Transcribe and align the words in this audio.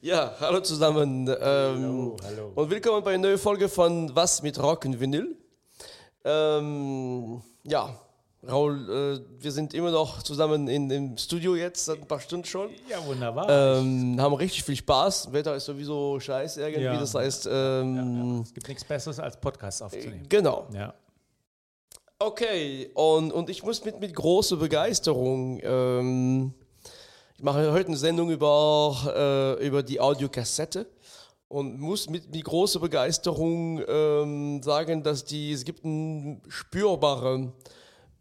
ja, 0.00 0.34
hallo 0.40 0.60
zusammen. 0.60 1.28
Ähm, 1.28 1.36
Hallo, 1.38 2.16
hallo. 2.24 2.52
Und 2.54 2.70
willkommen 2.70 3.02
bei 3.04 3.14
einer 3.14 3.22
neuen 3.28 3.38
Folge 3.38 3.68
von 3.68 4.14
Was 4.14 4.42
mit 4.42 4.60
Rock 4.62 4.84
und 4.84 4.98
Vinyl. 5.00 5.36
Ähm, 6.24 7.42
ja, 7.64 7.88
Raul, 8.48 9.20
äh, 9.20 9.42
wir 9.42 9.52
sind 9.52 9.74
immer 9.74 9.90
noch 9.90 10.22
zusammen 10.22 10.68
in, 10.68 10.90
im 10.90 11.16
Studio 11.18 11.54
jetzt, 11.56 11.84
seit 11.84 11.98
ein 12.00 12.06
paar 12.08 12.20
Stunden 12.20 12.44
schon. 12.46 12.70
Ja, 12.88 13.04
wunderbar. 13.04 13.48
Ähm, 13.48 14.20
haben 14.20 14.34
richtig 14.34 14.64
viel 14.64 14.76
Spaß. 14.76 15.32
Wetter 15.32 15.54
ist 15.56 15.64
sowieso 15.66 16.18
scheiße 16.20 16.60
irgendwie. 16.60 16.82
Ja. 16.82 16.98
Das 16.98 17.14
heißt, 17.14 17.46
ja, 17.46 17.80
ähm, 17.80 18.36
ja. 18.36 18.42
Es 18.42 18.54
gibt 18.54 18.68
nichts 18.68 18.84
Besseres 18.84 19.18
als 19.20 19.40
Podcasts 19.40 19.82
aufzunehmen. 19.82 20.26
genau. 20.28 20.66
Ja. 20.72 20.94
Okay, 22.18 22.90
und, 22.94 23.30
und 23.30 23.50
ich 23.50 23.62
muss 23.62 23.84
mit, 23.84 24.00
mit 24.00 24.14
großer 24.14 24.56
Begeisterung, 24.56 25.60
ähm, 25.62 26.54
ich 27.36 27.42
mache 27.42 27.70
heute 27.70 27.88
eine 27.88 27.98
Sendung 27.98 28.30
über, 28.30 29.58
äh, 29.60 29.66
über 29.66 29.82
die 29.82 30.00
Audiokassette 30.00 30.86
und 31.48 31.78
muss 31.78 32.08
mit, 32.08 32.32
mit 32.34 32.42
großer 32.42 32.80
Begeisterung 32.80 33.82
ähm, 33.86 34.62
sagen, 34.62 35.02
dass 35.02 35.26
die, 35.26 35.52
es 35.52 35.62
gibt 35.66 35.84
eine 35.84 36.40
spürbare 36.48 37.52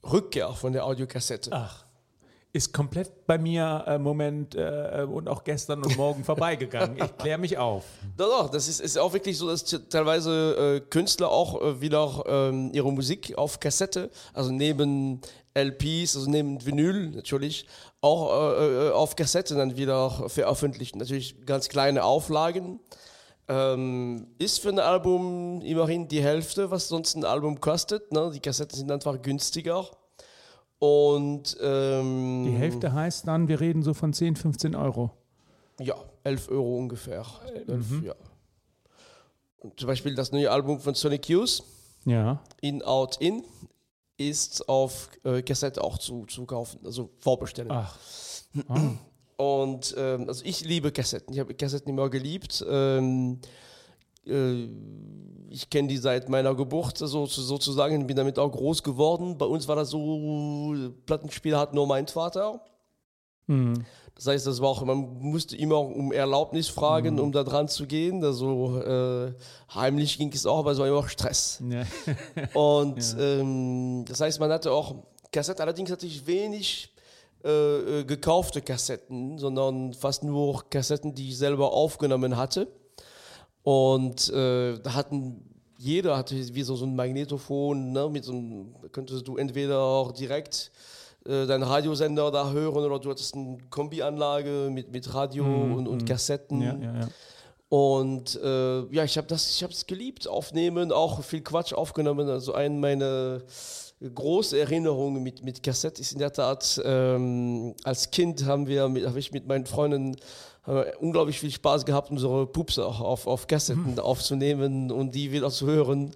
Rückkehr 0.03 0.51
von 0.51 0.73
der 0.73 0.85
Audiokassette. 0.85 1.51
Ach, 1.53 1.84
ist 2.55 2.71
komplett 2.71 3.27
bei 3.27 3.37
mir 3.37 3.83
im 3.85 4.01
Moment 4.01 4.55
äh, 4.55 5.05
und 5.07 5.27
auch 5.27 5.43
gestern 5.43 5.83
und 5.83 5.97
morgen 5.97 6.23
vorbeigegangen. 6.23 6.97
Ich 7.03 7.17
kläre 7.17 7.37
mich 7.37 7.57
auf. 7.57 7.83
Doch, 8.15 8.29
doch, 8.29 8.49
das 8.49 8.69
ist, 8.69 8.79
ist 8.79 8.97
auch 8.97 9.11
wirklich 9.11 9.37
so, 9.37 9.49
dass 9.49 9.65
teilweise 9.89 10.77
äh, 10.77 10.79
Künstler 10.79 11.29
auch 11.29 11.61
äh, 11.61 11.81
wieder 11.81 12.23
ähm, 12.25 12.71
ihre 12.73 12.93
Musik 12.93 13.37
auf 13.37 13.59
Kassette, 13.59 14.09
also 14.33 14.51
neben 14.51 15.19
LPs, 15.53 16.15
also 16.15 16.29
neben 16.29 16.65
Vinyl 16.65 17.09
natürlich, 17.09 17.67
auch 17.99 18.57
äh, 18.57 18.87
äh, 18.87 18.91
auf 18.91 19.17
Kassette 19.17 19.55
dann 19.55 19.75
wieder 19.75 20.29
veröffentlichen. 20.29 20.99
Natürlich 20.99 21.45
ganz 21.45 21.67
kleine 21.67 22.05
Auflagen. 22.05 22.79
Ähm, 23.49 24.27
ist 24.39 24.61
für 24.61 24.69
ein 24.69 24.79
Album 24.79 25.61
immerhin 25.61 26.07
die 26.07 26.23
Hälfte, 26.23 26.71
was 26.71 26.87
sonst 26.87 27.15
ein 27.15 27.25
Album 27.25 27.59
kostet. 27.59 28.13
Ne? 28.13 28.31
Die 28.33 28.39
Kassetten 28.39 28.77
sind 28.77 28.91
einfach 28.91 29.21
günstiger. 29.21 29.85
Und 30.79 31.57
ähm, 31.61 32.45
Die 32.45 32.51
Hälfte 32.51 32.93
heißt 32.93 33.27
dann, 33.27 33.47
wir 33.47 33.59
reden 33.59 33.81
so 33.83 33.93
von 33.93 34.13
10, 34.13 34.35
15 34.35 34.75
Euro. 34.75 35.11
Ja, 35.79 35.95
11 36.23 36.49
Euro 36.49 36.77
ungefähr. 36.77 37.25
11, 37.67 38.03
ja. 38.03 38.15
Und 39.59 39.79
zum 39.79 39.87
Beispiel 39.87 40.15
das 40.15 40.31
neue 40.31 40.51
Album 40.51 40.79
von 40.79 40.93
Sonic 40.93 41.29
Youth, 41.29 41.63
Ja. 42.05 42.41
In, 42.61 42.81
Out, 42.83 43.17
In, 43.19 43.43
ist 44.17 44.67
auf 44.69 45.09
äh, 45.23 45.41
Kassette 45.41 45.83
auch 45.83 45.97
zu, 45.97 46.25
zu 46.25 46.45
kaufen, 46.45 46.79
also 46.85 47.09
vorbestellen. 47.19 47.71
Ach. 47.71 47.97
Ah. 48.67 48.91
Und 49.37 49.93
ähm, 49.97 50.29
also 50.29 50.45
ich 50.45 50.63
liebe 50.63 50.91
Kassetten. 50.91 51.33
Ich 51.33 51.39
habe 51.39 51.53
Kassetten 51.53 51.89
immer 51.89 52.09
geliebt. 52.09 52.63
Ähm, 52.69 53.39
äh, 53.43 53.47
ich 54.25 55.69
kenne 55.69 55.87
die 55.87 55.97
seit 55.97 56.29
meiner 56.29 56.55
Geburt 56.55 56.97
so, 56.97 57.25
sozusagen, 57.25 58.07
bin 58.07 58.17
damit 58.17 58.39
auch 58.39 58.51
groß 58.51 58.83
geworden. 58.83 59.37
Bei 59.37 59.45
uns 59.45 59.67
war 59.67 59.75
das 59.75 59.89
so, 59.89 60.75
Plattenspieler 61.05 61.59
hat 61.59 61.73
nur 61.73 61.87
mein 61.87 62.07
Vater. 62.07 62.61
Hm. 63.47 63.85
Das 64.15 64.27
heißt, 64.27 64.47
das 64.47 64.61
war 64.61 64.69
auch, 64.69 64.83
man 64.83 65.19
musste 65.19 65.57
immer 65.57 65.79
um 65.79 66.13
Erlaubnis 66.13 66.69
fragen, 66.69 67.19
um 67.19 67.33
da 67.33 67.43
dran 67.43 67.67
zu 67.67 67.85
gehen. 67.85 68.23
Also 68.23 68.81
äh, 68.81 69.33
heimlich 69.73 70.17
ging 70.17 70.31
es 70.31 70.45
auch, 70.45 70.59
aber 70.59 70.71
es 70.71 70.77
war 70.77 70.87
immer 70.87 70.99
auch 70.99 71.09
Stress. 71.09 71.61
Ja. 71.69 71.83
Und 72.59 73.15
ähm, 73.19 74.05
das 74.07 74.21
heißt, 74.21 74.39
man 74.39 74.51
hatte 74.51 74.71
auch 74.71 74.95
Kassetten, 75.31 75.61
allerdings 75.61 75.91
hatte 75.91 76.05
ich 76.05 76.25
wenig 76.25 76.93
äh, 77.43 77.99
äh, 77.99 78.03
gekaufte 78.05 78.61
Kassetten, 78.61 79.37
sondern 79.37 79.93
fast 79.93 80.23
nur 80.23 80.63
Kassetten, 80.69 81.13
die 81.13 81.29
ich 81.29 81.37
selber 81.37 81.73
aufgenommen 81.73 82.37
hatte. 82.37 82.67
Und 83.65 84.29
äh, 84.29 84.77
da 84.77 84.93
hatten 84.93 85.41
jeder 85.79 86.15
hatte 86.17 86.35
wie 86.53 86.61
so, 86.61 86.75
so 86.75 86.85
ein 86.85 86.95
Magnetophon, 86.95 87.91
ne, 87.91 88.07
mit 88.09 88.23
so 88.23 88.31
einem, 88.31 88.75
könntest 88.91 89.27
du 89.27 89.37
entweder 89.37 89.79
auch 89.79 90.11
direkt 90.11 90.71
äh, 91.25 91.47
deinen 91.47 91.63
Radiosender 91.63 92.29
da 92.29 92.51
hören 92.51 92.85
oder 92.85 92.99
du 92.99 93.09
hattest 93.09 93.33
eine 93.33 93.57
Kombianlage 93.71 94.69
mit, 94.71 94.91
mit 94.91 95.11
Radio 95.11 95.45
und, 95.45 95.87
und 95.87 96.05
Kassetten. 96.05 96.61
Ja, 96.61 96.75
ja, 96.75 96.99
ja. 96.99 97.07
Und 97.69 98.39
äh, 98.41 98.81
ja, 98.93 99.03
ich 99.03 99.17
habe 99.17 99.25
das, 99.25 99.49
ich 99.49 99.63
habe 99.63 99.73
es 99.73 99.87
geliebt, 99.87 100.27
aufnehmen, 100.27 100.91
auch 100.91 101.23
viel 101.23 101.41
Quatsch 101.41 101.73
aufgenommen. 101.73 102.29
Also 102.29 102.53
eine 102.53 102.75
meiner 102.75 103.41
große 104.01 104.59
Erinnerungen 104.59 105.23
mit, 105.23 105.43
mit 105.43 105.63
Kassette 105.63 106.01
ist 106.01 106.11
in 106.11 106.19
der 106.19 106.33
Tat, 106.33 106.81
ähm, 106.83 107.73
als 107.83 108.11
Kind 108.11 108.45
haben 108.45 108.67
wir, 108.67 108.83
habe 108.83 109.19
ich 109.19 109.31
mit 109.31 109.47
meinen 109.47 109.65
Freunden 109.65 110.15
unglaublich 110.99 111.39
viel 111.39 111.51
Spaß 111.51 111.85
gehabt, 111.85 112.09
unsere 112.09 112.47
Pups 112.47 112.79
auch 112.79 112.99
auf, 112.99 113.27
auf 113.27 113.45
Kassetten 113.45 113.99
aufzunehmen 113.99 114.91
und 114.91 115.13
die 115.13 115.31
wieder 115.31 115.51
zu 115.51 115.67
hören. 115.67 116.15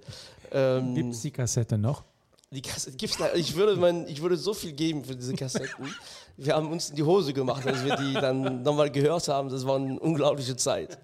Ähm, 0.52 0.96
Gibt 0.96 1.14
es 1.14 1.22
die 1.22 1.30
Kassette 1.30 1.78
noch? 1.78 2.04
die 2.52 2.62
Kassette 2.62 2.98
gibt's 2.98 3.18
ich 3.36 3.56
würde 3.56 3.80
mein, 3.80 4.08
ich 4.08 4.22
würde 4.22 4.36
so 4.38 4.54
viel 4.54 4.72
geben 4.72 5.04
für 5.04 5.16
diese 5.16 5.34
Kassetten. 5.34 5.94
wir 6.38 6.56
haben 6.56 6.72
uns 6.72 6.90
in 6.90 6.96
die 6.96 7.04
Hose 7.04 7.34
gemacht, 7.34 7.66
als 7.66 7.84
wir 7.84 7.96
die 7.96 8.14
dann 8.14 8.64
nochmal 8.64 8.90
gehört 8.90 9.28
haben. 9.28 9.50
Das 9.50 9.66
war 9.66 9.76
eine 9.76 10.00
unglaubliche 10.00 10.56
Zeit. 10.56 10.98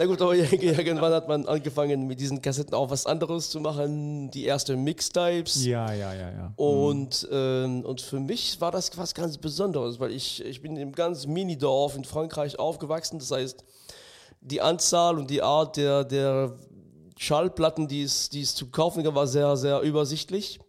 Na 0.00 0.06
gut, 0.06 0.22
aber 0.22 0.34
irgendwann 0.34 1.12
hat 1.12 1.28
man 1.28 1.44
angefangen, 1.44 2.06
mit 2.06 2.18
diesen 2.18 2.40
Kassetten 2.40 2.72
auch 2.72 2.88
was 2.88 3.04
anderes 3.04 3.50
zu 3.50 3.60
machen. 3.60 4.30
Die 4.30 4.46
ersten 4.46 4.82
Mixtapes. 4.82 5.62
Ja, 5.66 5.92
ja, 5.92 6.14
ja, 6.14 6.30
ja. 6.30 6.52
Und, 6.56 7.28
ähm, 7.30 7.84
und 7.84 8.00
für 8.00 8.18
mich 8.18 8.58
war 8.62 8.70
das 8.70 8.96
was 8.96 9.12
ganz 9.12 9.36
Besonderes, 9.36 10.00
weil 10.00 10.12
ich, 10.12 10.42
ich 10.42 10.62
bin 10.62 10.78
im 10.78 10.92
ganz 10.92 11.26
Minidorf 11.26 11.96
in 11.96 12.04
Frankreich 12.04 12.58
aufgewachsen. 12.58 13.18
Das 13.18 13.30
heißt, 13.30 13.62
die 14.40 14.62
Anzahl 14.62 15.18
und 15.18 15.28
die 15.28 15.42
Art 15.42 15.76
der, 15.76 16.04
der 16.04 16.54
Schallplatten, 17.18 17.86
die 17.86 18.04
es, 18.04 18.30
die 18.30 18.40
es 18.40 18.54
zu 18.54 18.70
kaufen 18.70 19.04
gab, 19.04 19.14
war 19.14 19.26
sehr, 19.26 19.54
sehr 19.58 19.82
übersichtlich. 19.82 20.60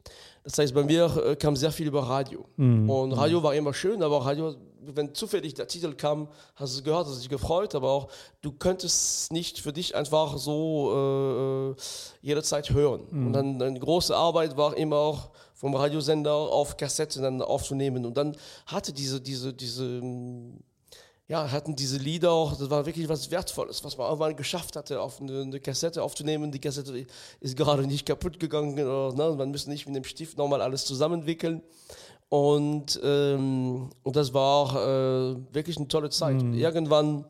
Das 0.44 0.58
heißt, 0.58 0.74
bei 0.74 0.84
mir 0.84 1.06
äh, 1.26 1.36
kam 1.38 1.56
sehr 1.56 1.72
viel 1.72 1.88
über 1.88 2.02
Radio. 2.02 2.50
Und 2.58 3.14
Radio 3.14 3.42
war 3.44 3.56
immer 3.56 3.74
schön, 3.74 4.04
aber 4.04 4.26
Radio, 4.26 4.56
wenn 4.84 5.14
zufällig 5.14 5.54
der 5.54 5.68
Titel 5.68 5.94
kam, 5.94 6.28
hast 6.56 6.74
du 6.74 6.80
es 6.80 6.84
gehört, 6.84 7.08
hast 7.08 7.22
dich 7.22 7.30
gefreut, 7.30 7.76
aber 7.76 7.92
auch 7.92 8.08
du 8.42 8.52
könntest 8.52 9.32
nicht 9.32 9.60
für 9.60 9.72
dich 9.72 9.96
einfach 9.96 10.38
so 10.38 11.76
äh, 11.78 11.82
jederzeit 12.22 12.72
hören. 12.72 13.02
Und 13.12 13.34
dann 13.34 13.62
eine 13.62 13.80
große 13.80 14.16
Arbeit 14.16 14.58
war 14.58 14.76
immer 14.76 14.98
auch 14.98 15.30
vom 15.54 15.76
Radiosender 15.76 16.34
auf 16.34 16.76
Kassette 16.78 17.22
dann 17.22 17.42
aufzunehmen. 17.42 18.06
Und 18.06 18.18
dann 18.18 18.36
hatte 18.66 18.92
diese, 18.94 19.22
diese, 19.22 19.54
diese, 19.54 20.02
ja, 21.28 21.52
hatten 21.52 21.76
diese 21.76 21.98
Lieder 21.98 22.32
auch, 22.32 22.58
das 22.58 22.70
war 22.72 22.86
wirklich 22.86 23.08
was 23.08 23.30
Wertvolles, 23.30 23.84
was 23.84 23.96
man 23.96 24.08
irgendwann 24.08 24.36
geschafft 24.36 24.76
hatte, 24.76 25.00
auf 25.00 25.22
eine, 25.22 25.42
eine 25.42 25.60
Kassette 25.60 26.02
aufzunehmen. 26.02 26.52
Die 26.52 26.60
Kassette 26.60 27.06
ist 27.40 27.56
gerade 27.56 27.86
nicht 27.86 28.08
kaputt 28.08 28.40
gegangen, 28.40 28.74
oder, 28.74 29.14
ne? 29.14 29.36
man 29.36 29.52
müsste 29.52 29.70
nicht 29.70 29.86
mit 29.86 29.96
dem 29.96 30.04
Stift 30.04 30.38
nochmal 30.38 30.62
alles 30.62 30.84
zusammenwickeln. 30.86 31.62
Und, 32.32 32.98
ähm, 33.04 33.90
und 34.04 34.16
das 34.16 34.34
war 34.34 34.56
auch 34.56 34.76
äh, 34.78 35.36
wirklich 35.54 35.76
eine 35.76 35.90
tolle 35.90 36.10
Zeit. 36.10 36.42
Und 36.42 36.54
irgendwann 36.54 37.26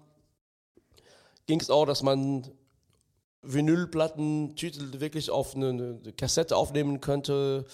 ging 1.47 1.59
es 1.59 1.71
auch, 1.71 1.87
dass 1.87 2.03
man 2.03 2.47
Vinylplatten, 3.41 4.55
Titel 4.55 4.99
wirklich 4.99 5.31
auf 5.31 5.55
eine, 5.55 5.69
eine 5.69 6.13
Kassette 6.15 6.55
aufnehmen 6.55 7.01
könnte. 7.01 7.65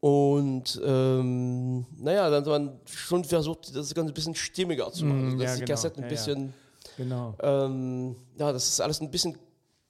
Und 0.00 0.80
ähm, 0.82 1.84
naja, 1.98 2.30
dann 2.30 2.40
hat 2.40 2.46
man 2.46 2.80
schon 2.86 3.22
versucht, 3.24 3.76
das 3.76 3.92
Ganze 3.92 4.10
ein 4.10 4.14
bisschen 4.14 4.34
stimmiger 4.34 4.90
zu 4.92 5.04
machen. 5.04 5.24
Also, 5.26 5.36
dass 5.36 5.44
ja, 5.44 5.54
die 5.56 5.60
genau. 5.60 5.72
Kassette 5.74 5.96
ein 5.98 6.02
Ja, 6.04 6.06
ja. 6.06 6.10
bisschen, 6.10 6.54
Genau. 6.96 7.34
ähm, 7.42 8.16
ja, 8.38 8.50
das 8.50 8.66
ist 8.68 8.80
alles 8.80 8.98
ein 9.02 9.10
bisschen 9.10 9.36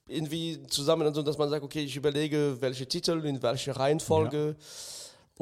irgendwie 0.08 0.60
zusammen, 0.66 1.06
also, 1.06 1.22
dass 1.22 1.38
man 1.38 1.48
sagt, 1.48 1.62
okay, 1.62 1.84
ich 1.84 1.94
überlege, 1.94 2.56
welche 2.58 2.88
Titel, 2.88 3.24
in 3.24 3.40
welche 3.40 3.76
Reihenfolge. 3.76 4.56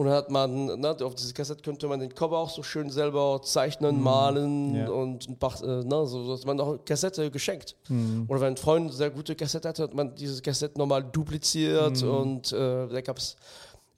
Und 0.01 0.07
dann 0.07 0.15
hat 0.15 0.31
man, 0.31 0.65
ne, 0.81 0.97
auf 1.03 1.15
diese 1.15 1.35
Kassette 1.35 1.61
könnte 1.63 1.87
man 1.87 2.01
den 2.01 2.15
Cover 2.15 2.39
auch 2.39 2.49
so 2.49 2.63
schön 2.63 2.89
selber 2.89 3.41
zeichnen, 3.43 4.01
malen 4.03 4.73
Mm, 4.73 4.77
ja. 4.77 4.89
und 4.89 5.29
ein 5.29 5.37
paar, 5.39 5.63
äh, 5.63 5.85
ne, 5.85 6.07
so 6.07 6.27
dass 6.31 6.47
man 6.47 6.59
auch 6.59 6.79
Kassette 6.87 7.31
geschenkt. 7.31 7.77
Mm. 7.91 8.23
Oder 8.29 8.41
wenn 8.41 8.55
ein 8.55 8.57
Freund 8.57 8.87
eine 8.87 8.93
sehr 8.95 9.11
gute 9.11 9.35
Kassette 9.37 9.69
hatte, 9.69 9.83
hat 9.83 9.93
man 9.95 10.15
diese 10.15 10.41
Kassette 10.41 10.79
nochmal 10.79 11.05
dupliziert 11.05 12.03
Mm. 12.03 12.09
und 12.09 12.53
äh, 12.53 12.89
da 12.89 13.01
gab 13.03 13.19
es 13.19 13.37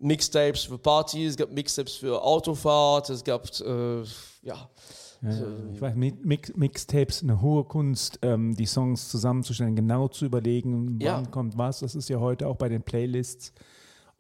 Mixtapes 0.01 0.65
für 0.65 0.79
Partys, 0.79 1.31
es 1.31 1.37
gab 1.37 1.53
Mixtapes 1.53 1.95
für 1.95 2.21
Autofahrt, 2.21 3.09
es 3.11 3.23
gab, 3.23 3.45
äh, 3.61 4.03
ja, 4.43 4.69
Ja, 5.25 5.31
ich 5.73 5.81
weiß, 5.81 5.95
Mi- 5.95 6.19
Mix, 6.25 6.53
Mixtapes, 6.57 7.23
eine 7.23 7.41
hohe 7.41 7.63
Kunst, 7.63 8.19
ähm, 8.23 8.57
die 8.57 8.67
Songs 8.67 9.09
zusammenzustellen, 9.09 9.77
genau 9.77 10.09
zu 10.09 10.25
überlegen, 10.25 10.97
wann 10.99 11.01
Ja. 11.01 11.23
kommt 11.31 11.57
was. 11.57 11.79
Das 11.79 11.95
ist 11.95 12.09
ja 12.09 12.19
heute 12.19 12.49
auch 12.49 12.57
bei 12.57 12.69
den 12.69 12.83
Playlists 12.83 13.53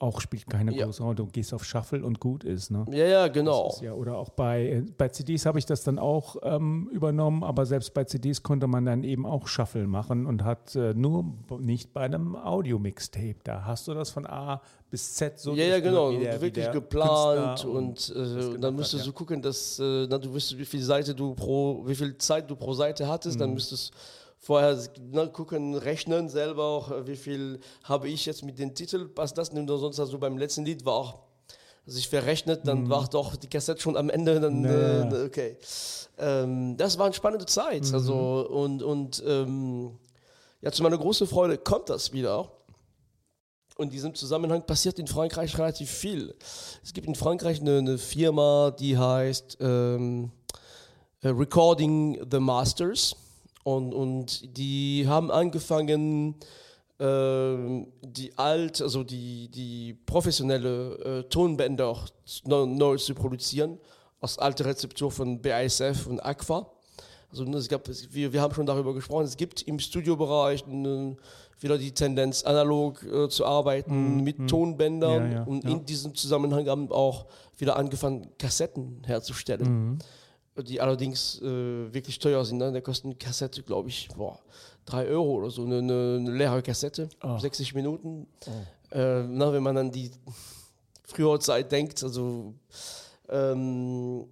auch 0.02 0.20
spielt 0.20 0.48
keine 0.48 0.74
Ja. 0.74 0.84
große 0.86 1.02
Rolle. 1.02 1.14
Du 1.16 1.26
gehst 1.26 1.54
auf 1.54 1.64
Shuffle 1.64 2.04
und 2.04 2.18
gut 2.20 2.42
ist. 2.44 2.70
Ne? 2.70 2.84
Ja, 2.90 3.04
ja, 3.06 3.28
genau. 3.28 3.74
Ja, 3.80 3.92
oder 3.94 4.18
auch 4.18 4.30
bei, 4.30 4.66
äh, 4.66 4.82
bei 4.98 5.08
CDs 5.08 5.46
habe 5.46 5.58
ich 5.58 5.66
das 5.66 5.84
dann 5.84 5.98
auch 5.98 6.36
ähm, 6.42 6.88
übernommen, 6.92 7.44
aber 7.44 7.64
selbst 7.66 7.94
bei 7.94 8.04
CDs 8.04 8.42
konnte 8.42 8.66
man 8.66 8.84
dann 8.84 9.04
eben 9.04 9.24
auch 9.26 9.46
Shuffle 9.46 9.86
machen 9.86 10.26
und 10.26 10.44
hat 10.44 10.74
äh, 10.74 10.92
nur 10.94 11.24
nicht 11.60 11.92
bei 11.92 12.02
einem 12.02 12.34
Audio-Mixtape. 12.36 13.36
Da 13.44 13.64
hast 13.64 13.88
du 13.88 13.94
das 13.94 14.10
von 14.10 14.26
A 14.26 14.60
bis 14.90 15.14
Z 15.14 15.38
so 15.38 15.54
ja, 15.54 15.64
ja, 15.64 15.80
genau. 15.80 16.10
der- 16.12 16.40
wirklich 16.40 16.70
geplant 16.70 17.60
Künstler 17.62 17.70
und, 17.70 18.10
äh, 18.10 18.34
das 18.52 18.60
dann 18.60 18.76
müsstest 18.76 19.02
hat, 19.02 19.06
du 19.06 19.10
ja. 19.12 19.16
gucken, 19.16 19.40
dass 19.42 19.78
äh, 19.78 20.06
na, 20.10 20.18
du 20.18 20.34
wüsstest, 20.34 20.58
wie 20.58 20.64
viel 20.66 20.82
Seite 20.82 21.14
du 21.14 21.34
pro, 21.34 21.82
wie 21.86 21.94
viel 21.94 22.18
Zeit 22.18 22.50
du 22.50 22.56
pro 22.56 22.74
Seite 22.74 23.06
hattest. 23.08 23.36
Mhm. 23.36 23.40
Dann 23.40 23.54
müsstest 23.54 23.92
vorher 24.42 24.76
na, 25.10 25.26
gucken, 25.26 25.74
rechnen 25.76 26.28
selber 26.28 26.64
auch, 26.64 26.90
äh, 26.90 27.06
wie 27.06 27.16
viel 27.16 27.60
habe 27.84 28.08
ich 28.08 28.26
jetzt 28.26 28.44
mit 28.44 28.58
dem 28.58 28.74
Titel, 28.74 29.08
passt 29.08 29.38
das 29.38 29.52
nicht? 29.52 29.70
Und 29.70 29.78
sonst 29.78 30.00
also 30.00 30.18
beim 30.18 30.36
letzten 30.36 30.64
Lied 30.64 30.84
war 30.84 30.94
auch 30.94 31.18
sich 31.86 32.08
verrechnet, 32.08 32.60
dann 32.64 32.88
war 32.88 33.08
doch 33.08 33.34
die 33.36 33.48
Kassette 33.48 33.80
schon 33.80 33.96
am 33.96 34.10
Ende. 34.10 34.40
Dann, 34.40 34.60
Mhm. 34.60 34.66
Äh, 34.66 35.24
okay. 35.24 35.56
Ähm, 36.18 36.76
das 36.76 36.98
war 36.98 37.06
eine 37.06 37.14
spannende 37.14 37.46
Zeit. 37.46 37.84
Mhm. 37.88 37.94
Also, 37.94 38.48
und 38.48 38.82
und 38.82 39.22
ähm, 39.26 39.98
ja, 40.60 40.70
zu 40.70 40.82
meiner 40.82 40.98
großen 40.98 41.26
Freude 41.26 41.58
kommt 41.58 41.88
das 41.88 42.12
wieder. 42.12 42.50
Und 43.76 43.86
in 43.86 43.90
diesem 43.90 44.14
Zusammenhang 44.14 44.64
passiert 44.66 44.98
in 44.98 45.06
Frankreich 45.06 45.56
relativ 45.58 45.90
viel. 45.90 46.34
Es 46.84 46.92
gibt 46.92 47.06
in 47.06 47.14
Frankreich 47.14 47.60
eine, 47.60 47.78
eine 47.78 47.98
Firma, 47.98 48.70
die 48.70 48.96
heißt 48.98 49.58
ähm, 49.60 50.30
äh, 51.22 51.28
Recording 51.28 52.24
the 52.30 52.38
Masters. 52.38 53.16
Und, 53.64 53.94
und 53.94 54.56
die 54.56 55.04
haben 55.06 55.30
angefangen, 55.30 56.34
ähm, 56.98 57.88
die 58.02 58.36
alt, 58.36 58.80
also 58.80 59.02
die, 59.02 59.48
die 59.48 59.94
professionelle 60.06 60.94
äh, 60.98 61.22
Tonbänder 61.24 61.96
neu, 62.44 62.66
neu 62.66 62.96
zu 62.96 63.14
produzieren, 63.14 63.78
aus 64.20 64.38
alter 64.38 64.66
Rezeptur 64.66 65.10
von 65.10 65.40
BASF 65.40 66.06
und 66.06 66.20
Aqua. 66.20 66.70
Also 67.30 67.44
ne, 67.44 67.56
es 67.56 67.68
gab, 67.68 67.88
wir, 67.88 68.32
wir 68.32 68.40
haben 68.40 68.54
schon 68.54 68.66
darüber 68.66 68.94
gesprochen, 68.94 69.24
es 69.24 69.36
gibt 69.36 69.62
im 69.62 69.78
Studiobereich 69.78 70.64
eine, 70.66 71.16
wieder 71.58 71.78
die 71.78 71.92
Tendenz, 71.92 72.44
analog 72.44 73.02
äh, 73.04 73.28
zu 73.28 73.46
arbeiten 73.46 74.22
mit 74.22 74.48
Tonbändern. 74.48 75.30
Ja, 75.30 75.38
ja, 75.38 75.42
und 75.44 75.64
ja. 75.64 75.70
in 75.70 75.84
diesem 75.86 76.14
Zusammenhang 76.14 76.68
haben 76.68 76.92
auch 76.92 77.26
wieder 77.58 77.76
angefangen, 77.76 78.28
Kassetten 78.38 79.02
herzustellen, 79.06 79.98
die 80.56 80.80
allerdings 80.80 81.40
äh, 81.40 81.92
wirklich 81.92 82.18
teuer 82.18 82.44
sind. 82.44 82.58
Ne? 82.58 82.72
Da 82.72 82.80
kostet 82.80 83.06
eine 83.06 83.14
Kassette, 83.14 83.62
glaube 83.62 83.88
ich, 83.88 84.08
boah, 84.16 84.38
drei 84.84 85.06
Euro 85.06 85.32
oder 85.38 85.50
so, 85.50 85.64
eine, 85.64 85.78
eine, 85.78 86.16
eine 86.20 86.30
leere 86.30 86.62
Kassette, 86.62 87.08
Oh. 87.22 87.38
60 87.38 87.74
Minuten. 87.74 88.26
Äh, 88.90 89.22
na, 89.22 89.52
wenn 89.52 89.62
man 89.62 89.76
an 89.78 89.90
die 89.90 90.10
frühere 91.04 91.38
Zeit 91.38 91.72
denkt, 91.72 92.02
also 92.02 92.54
ähm, 93.28 94.26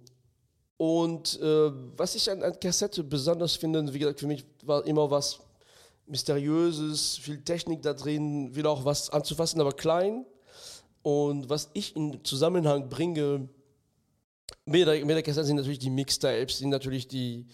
und 0.77 1.39
äh, 1.41 1.71
was 1.97 2.15
ich 2.15 2.29
an, 2.29 2.41
an 2.43 2.59
Kassette 2.59 3.03
besonders 3.03 3.55
finde, 3.55 3.93
wie 3.93 3.99
gesagt, 3.99 4.19
für 4.19 4.27
mich 4.27 4.45
war 4.63 4.85
immer 4.85 5.09
was 5.09 5.39
Mysteriöses, 6.07 7.17
viel 7.17 7.41
Technik 7.43 7.81
da 7.81 7.93
drin, 7.93 8.53
wieder 8.55 8.69
auch 8.69 8.83
was 8.83 9.09
anzufassen, 9.09 9.61
aber 9.61 9.71
klein. 9.71 10.25
Und 11.03 11.49
was 11.49 11.69
ich 11.73 11.95
in 11.95 12.23
Zusammenhang 12.23 12.89
bringe 12.89 13.47
mit 14.65 14.87
der, 14.87 15.05
mit 15.05 15.15
der 15.15 15.23
Kassette 15.23 15.45
sind 15.45 15.57
natürlich 15.57 15.79
die 15.79 15.89
Mixtapes, 15.89 16.59
sind 16.59 16.69
natürlich 16.69 17.07
die, 17.07 17.45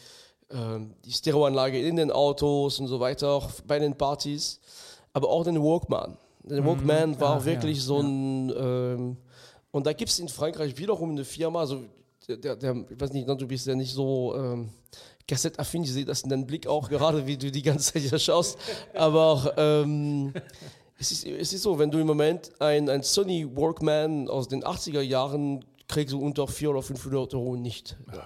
ähm, 0.50 0.94
die 1.06 1.12
Stereoanlage 1.12 1.80
in 1.80 1.96
den 1.96 2.12
Autos 2.12 2.80
und 2.80 2.88
so 2.88 3.00
weiter, 3.00 3.30
auch 3.30 3.50
bei 3.66 3.80
den 3.80 3.98
Partys, 3.98 4.60
aber 5.14 5.30
auch 5.30 5.44
den 5.44 5.62
Walkman. 5.62 6.18
Der 6.44 6.66
Walkman 6.66 7.20
war 7.20 7.38
Ach, 7.42 7.46
wirklich 7.46 7.78
ja, 7.78 7.84
so 7.84 8.00
ein, 8.00 8.54
ähm, 8.58 9.18
und 9.72 9.86
da 9.86 9.94
gibt 9.94 10.10
es 10.10 10.20
in 10.20 10.30
Frankreich 10.30 10.78
wiederum 10.78 11.12
eine 11.12 11.26
Firma, 11.26 11.60
also 11.60 11.84
der, 12.28 12.38
der, 12.38 12.56
der 12.56 12.86
ich 12.90 13.00
weiß 13.00 13.12
nicht, 13.12 13.28
du 13.28 13.48
bist 13.48 13.68
ja 13.68 13.76
nicht 13.76 13.94
so 13.94 14.36
ähm, 14.36 14.70
kassettaffin, 15.28 15.84
ich 15.84 15.92
sehe 15.92 16.06
das 16.06 16.22
in 16.22 16.30
deinem 16.30 16.46
Blick 16.46 16.68
auch 16.68 16.90
gerade, 16.90 17.28
wie 17.28 17.38
du 17.38 17.52
die 17.52 17.62
ganze 17.62 17.94
Zeit 17.94 18.04
hier 18.04 18.20
schaust, 18.20 18.58
aber 18.94 19.26
auch, 19.26 19.54
ähm, 19.58 20.34
es 21.00 21.12
ist, 21.12 21.26
es 21.26 21.54
ist 21.54 21.64
so, 21.64 21.78
wenn 21.78 21.92
du 21.92 22.00
im 22.00 22.08
Moment 22.08 22.52
ein, 22.60 22.90
ein 22.90 23.04
Sony 23.04 23.46
Walkman 23.56 24.30
aus 24.30 24.48
den 24.48 24.64
80er 24.64 25.02
Jahren 25.02 25.64
kriegst 25.88 26.13
du 26.13 26.19
unter 26.19 26.48
400 26.48 26.78
oder 26.78 26.88
500 26.88 27.34
Euro 27.34 27.56
nicht. 27.56 27.98
ja. 28.13 28.24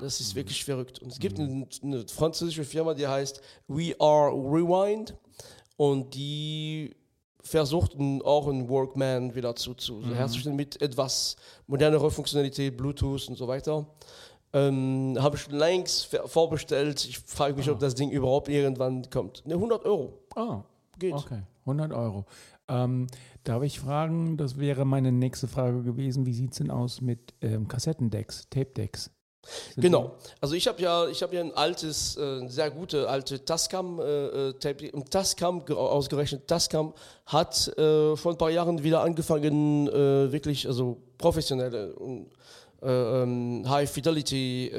Das 0.00 0.20
ist 0.20 0.34
wirklich 0.34 0.64
verrückt. 0.64 1.00
Und 1.00 1.12
es 1.12 1.18
gibt 1.20 1.38
eine, 1.38 1.66
eine 1.82 2.08
französische 2.08 2.64
Firma, 2.64 2.92
die 2.92 3.06
heißt 3.06 3.40
We 3.68 3.94
Are 4.00 4.32
Rewind 4.32 5.16
und 5.76 6.12
die 6.14 6.94
versuchten 7.40 8.20
auch 8.22 8.48
einen 8.48 8.68
Walkman 8.68 9.34
wieder 9.34 9.54
zu, 9.54 9.74
zu 9.74 10.04
herzustellen 10.14 10.56
mit 10.56 10.80
etwas 10.80 11.36
modernerer 11.66 12.10
Funktionalität, 12.10 12.76
Bluetooth 12.76 13.28
und 13.28 13.36
so 13.36 13.46
weiter. 13.46 13.86
Ähm, 14.52 15.16
Habe 15.20 15.36
ich 15.36 15.48
längst 15.50 16.16
vorbestellt. 16.26 17.04
Ich 17.04 17.18
frage 17.20 17.54
mich, 17.54 17.70
ob 17.70 17.78
das 17.78 17.94
Ding 17.94 18.10
überhaupt 18.10 18.48
irgendwann 18.48 19.08
kommt. 19.08 19.46
Ne, 19.46 19.54
100 19.54 19.84
Euro. 19.84 20.18
Ah, 20.34 20.62
Geht. 20.98 21.14
okay. 21.14 21.42
100 21.64 21.92
Euro. 21.92 22.26
Ähm, 22.72 23.06
darf 23.44 23.62
ich 23.62 23.78
fragen, 23.78 24.36
das 24.36 24.58
wäre 24.58 24.84
meine 24.84 25.12
nächste 25.12 25.46
Frage 25.46 25.82
gewesen, 25.82 26.24
wie 26.26 26.32
sieht 26.32 26.52
es 26.52 26.58
denn 26.58 26.70
aus 26.70 27.00
mit 27.00 27.34
ähm, 27.42 27.68
Kassettendecks, 27.68 28.48
Tape-Decks? 28.50 29.10
Genau. 29.76 30.12
Also 30.40 30.54
ich 30.54 30.68
habe 30.68 30.80
ja, 30.80 31.08
ich 31.08 31.20
habe 31.20 31.34
ja 31.34 31.40
ein 31.40 31.52
altes, 31.52 32.16
äh, 32.16 32.46
sehr 32.48 32.70
gute 32.70 33.08
alte 33.08 33.44
Tascam 33.44 33.98
äh, 33.98 34.04
äh, 34.04 34.52
Tape. 34.54 34.92
Und 34.92 35.10
Tascam, 35.10 35.64
ge- 35.64 35.76
ausgerechnet 35.76 36.46
Tascam, 36.46 36.94
hat 37.26 37.66
äh, 37.76 38.16
vor 38.16 38.32
ein 38.32 38.38
paar 38.38 38.50
Jahren 38.50 38.84
wieder 38.84 39.02
angefangen, 39.02 39.88
äh, 39.88 40.30
wirklich, 40.30 40.68
also 40.68 41.02
professionelle 41.18 41.92
und 41.96 42.30
äh, 42.82 43.22
ähm, 43.22 43.64
High 43.68 43.90
Fidelity 43.90 44.70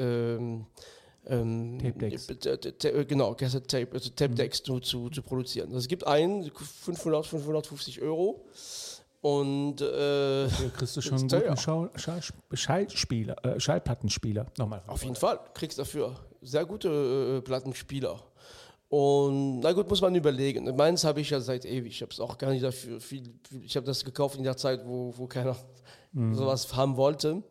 ähm, 1.26 1.78
Tape 1.80 1.98
Decks. 1.98 2.28
äh, 2.28 2.88
äh, 2.88 3.04
genau, 3.04 3.34
Cassette 3.34 3.66
Tape, 3.66 3.88
also 3.92 4.10
Tape 4.10 4.34
Decks 4.34 4.62
zu, 4.62 4.80
zu, 4.80 5.10
zu 5.10 5.22
produzieren. 5.22 5.68
Also 5.68 5.78
es 5.78 5.88
gibt 5.88 6.06
einen, 6.06 6.50
500, 6.50 7.26
550 7.26 8.02
Euro. 8.02 8.44
Und 9.20 9.80
äh, 9.80 9.84
Da 9.84 10.48
kriegst 10.76 10.96
du 10.96 11.00
schon 11.00 11.18
einen 11.18 11.28
guten. 11.28 11.56
Schall, 11.56 11.90
Schall, 11.96 12.20
Schallspieler, 12.52 13.42
äh, 13.44 13.58
Schallplattenspieler. 13.58 14.46
Nochmal. 14.58 14.82
Auf 14.86 15.02
jeden 15.02 15.16
Fall, 15.16 15.40
kriegst 15.54 15.78
dafür 15.78 16.14
sehr 16.42 16.66
gute 16.66 17.38
äh, 17.38 17.40
Plattenspieler. 17.40 18.20
Und 18.90 19.60
na 19.60 19.72
gut, 19.72 19.88
muss 19.88 20.02
man 20.02 20.14
überlegen. 20.14 20.76
Meins 20.76 21.04
habe 21.04 21.22
ich 21.22 21.30
ja 21.30 21.40
seit 21.40 21.64
ewig. 21.64 21.94
Ich 21.94 22.02
habe 22.02 22.12
es 22.12 22.20
auch 22.20 22.36
gar 22.36 22.50
nicht 22.50 22.62
dafür 22.62 23.00
viel. 23.00 23.34
ich 23.62 23.74
habe 23.76 23.86
das 23.86 24.04
gekauft 24.04 24.36
in 24.36 24.44
der 24.44 24.56
Zeit, 24.56 24.86
wo, 24.86 25.12
wo 25.16 25.26
keiner 25.26 25.56
sowas 26.32 26.72
haben 26.76 26.96
wollte. 26.96 27.42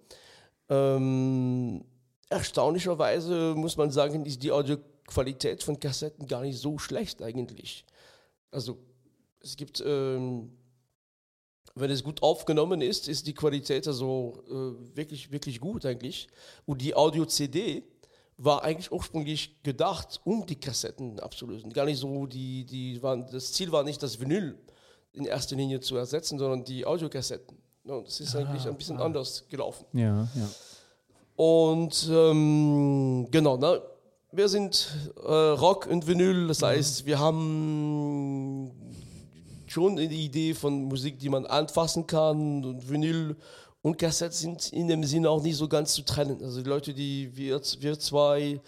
Ähm, 0.69 1.83
erstaunlicherweise 2.33 3.53
muss 3.55 3.77
man 3.77 3.91
sagen, 3.91 4.25
ist 4.25 4.41
die 4.41 4.51
Audioqualität 4.51 5.63
von 5.63 5.79
Kassetten 5.79 6.27
gar 6.27 6.41
nicht 6.41 6.59
so 6.59 6.77
schlecht 6.79 7.21
eigentlich. 7.21 7.85
Also 8.51 8.79
es 9.39 9.55
gibt, 9.55 9.83
ähm, 9.85 10.51
wenn 11.75 11.91
es 11.91 12.03
gut 12.03 12.23
aufgenommen 12.23 12.81
ist, 12.81 13.07
ist 13.07 13.27
die 13.27 13.33
Qualität 13.33 13.87
also 13.87 14.43
äh, 14.47 14.95
wirklich, 14.97 15.31
wirklich 15.31 15.59
gut 15.59 15.85
eigentlich. 15.85 16.27
Und 16.65 16.81
die 16.81 16.95
Audio-CD 16.95 17.83
war 18.37 18.63
eigentlich 18.63 18.91
ursprünglich 18.91 19.61
gedacht, 19.61 20.19
um 20.23 20.45
die 20.45 20.59
Kassetten 20.59 21.19
abzulösen. 21.19 21.71
Gar 21.71 21.85
nicht 21.85 21.99
so, 21.99 22.25
die, 22.25 22.65
die 22.65 23.01
waren, 23.03 23.27
das 23.31 23.53
Ziel 23.53 23.71
war 23.71 23.83
nicht, 23.83 24.01
das 24.01 24.19
Vinyl 24.19 24.57
in 25.13 25.25
erster 25.25 25.55
Linie 25.55 25.79
zu 25.79 25.95
ersetzen, 25.97 26.39
sondern 26.39 26.63
die 26.63 26.85
Audiokassetten. 26.85 27.57
Und 27.83 28.07
das 28.07 28.19
ist 28.19 28.35
eigentlich 28.35 28.65
ein 28.65 28.75
bisschen 28.75 28.97
anders 28.97 29.45
gelaufen. 29.49 29.85
Ja, 29.93 30.27
ja. 30.35 30.49
Und 31.35 32.09
ähm, 32.11 33.27
genau, 33.31 33.57
ne? 33.57 33.81
wir 34.31 34.47
sind 34.49 34.89
äh, 35.25 35.31
Rock 35.31 35.87
und 35.87 36.07
Vinyl, 36.07 36.47
das 36.47 36.61
heißt, 36.61 37.05
wir 37.05 37.19
haben 37.19 38.71
schon 39.67 39.95
die 39.95 40.05
Idee 40.25 40.53
von 40.53 40.83
Musik, 40.83 41.19
die 41.19 41.29
man 41.29 41.45
anfassen 41.45 42.05
kann 42.07 42.63
und 42.63 42.89
Vinyl 42.89 43.35
und 43.81 43.97
Kassette 43.97 44.35
sind 44.35 44.71
in 44.71 44.87
dem 44.87 45.03
Sinne 45.03 45.29
auch 45.29 45.41
nicht 45.43 45.57
so 45.57 45.67
ganz 45.67 45.93
zu 45.93 46.03
trennen. 46.03 46.37
Also 46.41 46.61
die 46.61 46.69
Leute, 46.69 46.93
die 46.93 47.35
wir, 47.35 47.59
wir 47.79 47.99
zwei 47.99 48.61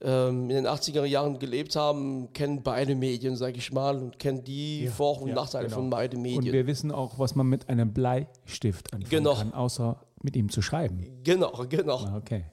ähm, 0.00 0.42
in 0.50 0.56
den 0.56 0.66
80er 0.66 1.04
Jahren 1.04 1.38
gelebt 1.38 1.76
haben, 1.76 2.32
kennen 2.32 2.62
beide 2.62 2.94
Medien, 2.94 3.36
sage 3.36 3.58
ich 3.58 3.72
mal, 3.72 3.96
und 3.98 4.18
kennen 4.18 4.42
die 4.44 4.84
Ja, 4.84 4.90
Vor- 4.90 5.20
und 5.20 5.28
ja, 5.28 5.34
Nachteile 5.34 5.64
genau. 5.66 5.76
von 5.76 5.90
beiden 5.90 6.16
Und 6.18 6.22
Medien. 6.22 6.52
wir 6.52 6.66
wissen 6.66 6.90
auch, 6.92 7.18
was 7.18 7.34
man 7.34 7.46
mit 7.46 7.68
einem 7.68 7.92
Bleistift 7.92 8.92
anfangen 8.92 9.10
Genau. 9.10 9.34
kann, 9.34 9.52
außer 9.52 9.96
mit 10.24 10.36
ihm 10.36 10.48
zu 10.50 10.62
schreiben. 10.62 11.20
genau, 11.22 11.52
genau. 11.68 11.98
Ah, 11.98 12.16
Okay. 12.16 12.44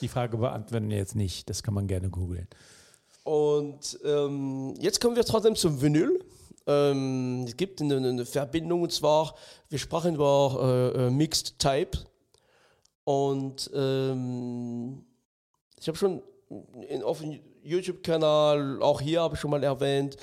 Die 0.00 0.08
Frage 0.08 0.38
beantworten 0.38 0.88
wir 0.88 0.96
jetzt 0.96 1.16
nicht, 1.16 1.50
das 1.50 1.62
kann 1.62 1.74
man 1.74 1.86
gerne 1.86 2.08
googeln. 2.08 2.48
Und 3.24 3.98
ähm, 4.04 4.74
jetzt 4.78 5.00
kommen 5.00 5.16
wir 5.16 5.24
trotzdem 5.24 5.54
zum 5.54 5.82
Vinyl. 5.82 6.24
Ähm, 6.66 7.44
es 7.46 7.56
gibt 7.56 7.82
eine, 7.82 7.96
eine 7.96 8.24
Verbindung 8.24 8.82
und 8.82 8.92
zwar, 8.92 9.34
wir 9.68 9.78
sprachen 9.78 10.14
über 10.14 10.92
äh, 10.96 11.06
äh, 11.06 11.10
Mixed 11.10 11.58
Type 11.58 11.98
und 13.04 13.70
ähm, 13.74 15.04
ich 15.78 15.88
habe 15.88 15.98
schon 15.98 16.22
in, 16.88 17.00
dem 17.00 17.40
YouTube-Kanal, 17.66 18.80
auch 18.82 19.00
hier 19.00 19.20
habe 19.20 19.34
ich 19.34 19.40
schon 19.40 19.50
mal 19.50 19.62
erwähnt. 19.62 20.16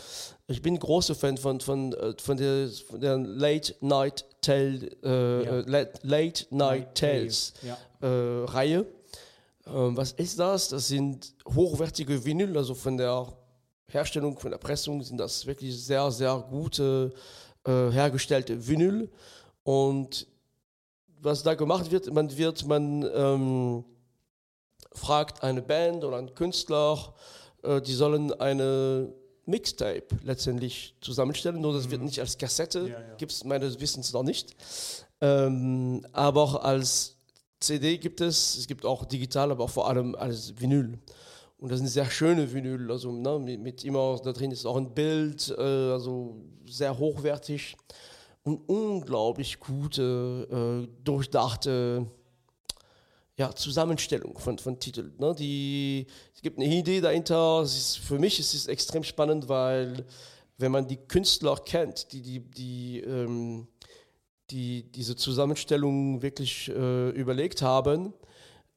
Ich 0.48 0.62
bin 0.62 0.78
großer 0.78 1.16
Fan 1.16 1.38
von, 1.38 1.60
von, 1.60 1.94
äh, 1.94 2.14
von, 2.22 2.38
der, 2.38 2.70
von 2.70 3.00
der 3.00 3.18
Late 3.18 3.76
Night 3.82 4.26
Tale, 4.42 4.90
äh, 5.04 5.46
Ja. 5.46 5.52
Late, 5.66 6.00
Late 6.04 6.46
Night 6.52 6.96
Tales 6.96 7.54
Ja. 7.62 7.78
äh, 8.02 8.46
Reihe. 8.46 8.86
Ähm, 9.66 9.96
was 9.96 10.12
ist 10.14 10.40
das? 10.40 10.70
Das 10.70 10.88
sind 10.88 11.34
hochwertige 11.56 12.24
Vinyl, 12.26 12.58
also 12.58 12.74
von 12.74 12.98
der 12.98 13.28
Herstellung, 13.88 14.38
von 14.38 14.52
der 14.52 14.58
Pressung 14.58 15.02
sind 15.04 15.18
das 15.18 15.46
wirklich 15.46 15.76
sehr, 15.82 16.12
sehr 16.12 16.44
gute 16.50 17.14
äh, 17.66 17.90
hergestellte 17.92 18.68
Vinyl. 18.68 19.10
Und 19.64 20.28
was 21.22 21.42
da 21.44 21.54
gemacht 21.54 21.90
wird, 21.92 22.12
man 22.14 22.36
wird, 22.38 22.68
man 22.68 23.10
ähm, 23.16 23.86
fragt 24.96 25.44
eine 25.44 25.62
Band 25.62 26.04
oder 26.04 26.18
einen 26.18 26.34
Künstler, 26.36 27.14
äh, 27.64 27.82
die 27.82 27.94
sollen 27.94 28.32
eine 28.40 29.14
Mixtape 29.46 30.08
letztendlich 30.24 30.96
zusammenstellen, 31.02 31.60
nur 31.60 31.74
das 31.74 31.90
wird 31.90 32.02
nicht 32.02 32.20
als 32.20 32.38
Kassette, 32.38 32.82
Ja, 32.82 32.88
ja. 32.88 33.16
gibt 33.18 33.32
es 33.32 33.44
meines 33.44 33.80
Wissens 33.80 34.14
noch 34.14 34.24
nicht. 34.24 34.56
Ähm, 35.22 36.06
aber 36.12 36.42
auch 36.42 36.56
als 36.64 37.18
CD 37.60 37.98
gibt 37.98 38.22
es, 38.22 38.58
es 38.58 38.68
gibt 38.68 38.86
auch 38.86 39.06
digital, 39.06 39.52
aber 39.52 39.66
auch 39.66 39.70
vor 39.70 39.88
allem 39.88 40.16
als 40.16 40.54
Vinyl. 40.60 41.00
Und 41.58 41.72
das 41.72 41.80
sind 41.80 41.88
sehr 41.88 42.10
schöne 42.10 42.52
Vinyl, 42.54 42.92
also 42.92 43.12
ne, 43.12 43.40
mit, 43.40 43.62
mit 43.62 43.84
immer, 43.86 44.20
da 44.22 44.34
drin 44.34 44.52
ist 44.52 44.66
auch 44.66 44.76
ein 44.76 44.94
Bild, 44.94 45.54
äh, 45.58 45.62
also 45.62 46.36
sehr 46.66 46.98
hochwertig 46.98 47.76
und 48.44 48.58
unglaublich 48.68 49.60
gute, 49.60 50.86
äh, 50.86 51.04
durchdachte 51.04 52.06
ja, 53.38 53.54
Zusammenstellung 53.54 54.38
von, 54.38 54.60
von 54.60 54.80
Titeln. 54.80 55.14
Ne? 55.18 55.34
Die, 55.38 56.06
es 56.36 56.42
gibt 56.42 56.60
eine 56.60 56.68
Idee 56.68 57.02
dahinter. 57.02 57.64
Ist, 57.64 57.98
für 57.98 58.20
mich 58.20 58.40
ist 58.40 58.54
es 58.54 58.68
extrem 58.68 59.04
spannend, 59.04 59.50
weil 59.50 60.06
wenn 60.58 60.72
man 60.72 60.88
die 60.88 60.98
Künstler 60.98 61.56
kennt, 61.58 62.12
die, 62.12 62.22
die, 62.22 62.40
die, 62.40 63.00
ähm, 63.00 63.68
die 64.52 64.84
diese 64.92 65.16
Zusammenstellung 65.16 66.22
wirklich 66.22 66.70
äh, 66.70 67.10
überlegt 67.10 67.62
haben, 67.62 68.14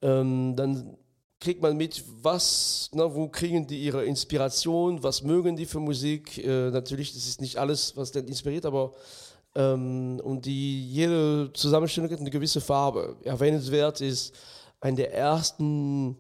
ähm, 0.00 0.56
dann 0.56 0.96
kriegt 1.38 1.60
man 1.60 1.76
mit, 1.76 2.02
was, 2.22 2.90
ne, 2.94 3.14
wo 3.14 3.28
kriegen 3.28 3.66
die 3.66 3.84
ihre 3.84 4.04
Inspiration, 4.04 5.02
was 5.02 5.22
mögen 5.22 5.54
die 5.54 5.66
für 5.66 5.80
Musik. 5.80 6.38
Äh, 6.38 6.70
natürlich, 6.70 7.12
das 7.12 7.26
ist 7.26 7.42
nicht 7.42 7.58
alles, 7.58 7.94
was 7.96 8.10
den 8.10 8.26
inspiriert, 8.26 8.64
aber 8.64 8.94
ähm, 9.56 10.20
und 10.22 10.44
die, 10.44 10.88
jede 10.88 11.50
Zusammenstellung 11.52 12.10
hat 12.10 12.20
eine 12.20 12.30
gewisse 12.30 12.60
Farbe. 12.60 13.16
Erwähnenswert 13.24 14.00
ist, 14.00 14.34
eine 14.80 14.96
der 14.96 15.14
ersten 15.14 16.16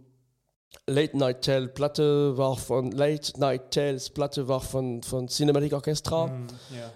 Late 0.88 1.16
Night 1.16 1.42
Tale 1.42 1.68
Platte 1.68 2.36
war 2.36 2.56
von 2.56 2.92
Late 2.92 3.38
Night 3.40 3.70
Tales 3.72 4.08
Platte 4.08 4.46
war 4.46 4.60
von, 4.60 5.02
von 5.02 5.28
Cinematic 5.28 5.72
Orchestra. 5.72 6.28
Mhm. 6.28 6.46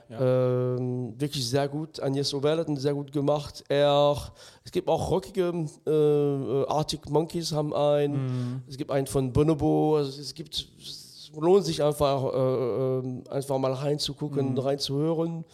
Ja, 0.08 0.16
ja. 0.16 0.76
Ähm, 0.76 1.14
wirklich 1.20 1.48
sehr 1.48 1.68
gut. 1.68 2.00
Agnes 2.00 2.32
Obel 2.32 2.58
hat 2.58 2.68
ihn 2.68 2.76
sehr 2.76 2.94
gut 2.94 3.12
gemacht. 3.12 3.64
Er, 3.68 4.16
es 4.64 4.70
gibt 4.70 4.88
auch 4.88 5.10
rockige 5.10 5.66
äh, 5.86 6.70
Arctic 6.72 7.08
Monkeys 7.10 7.52
haben 7.52 7.74
einen. 7.74 8.62
Es 8.68 8.76
gibt 8.76 8.90
einen 8.90 9.06
von 9.06 9.32
Bonobo. 9.32 9.96
Also 9.96 10.20
es 10.20 10.34
gibt 10.34 10.54
es 10.54 11.32
lohnt 11.36 11.64
sich 11.64 11.82
einfach 11.82 12.24
äh, 12.24 12.98
äh, 12.98 13.28
einfach 13.30 13.58
mal 13.58 13.72
reinzugucken, 13.72 14.56
reinzuhören. 14.58 15.44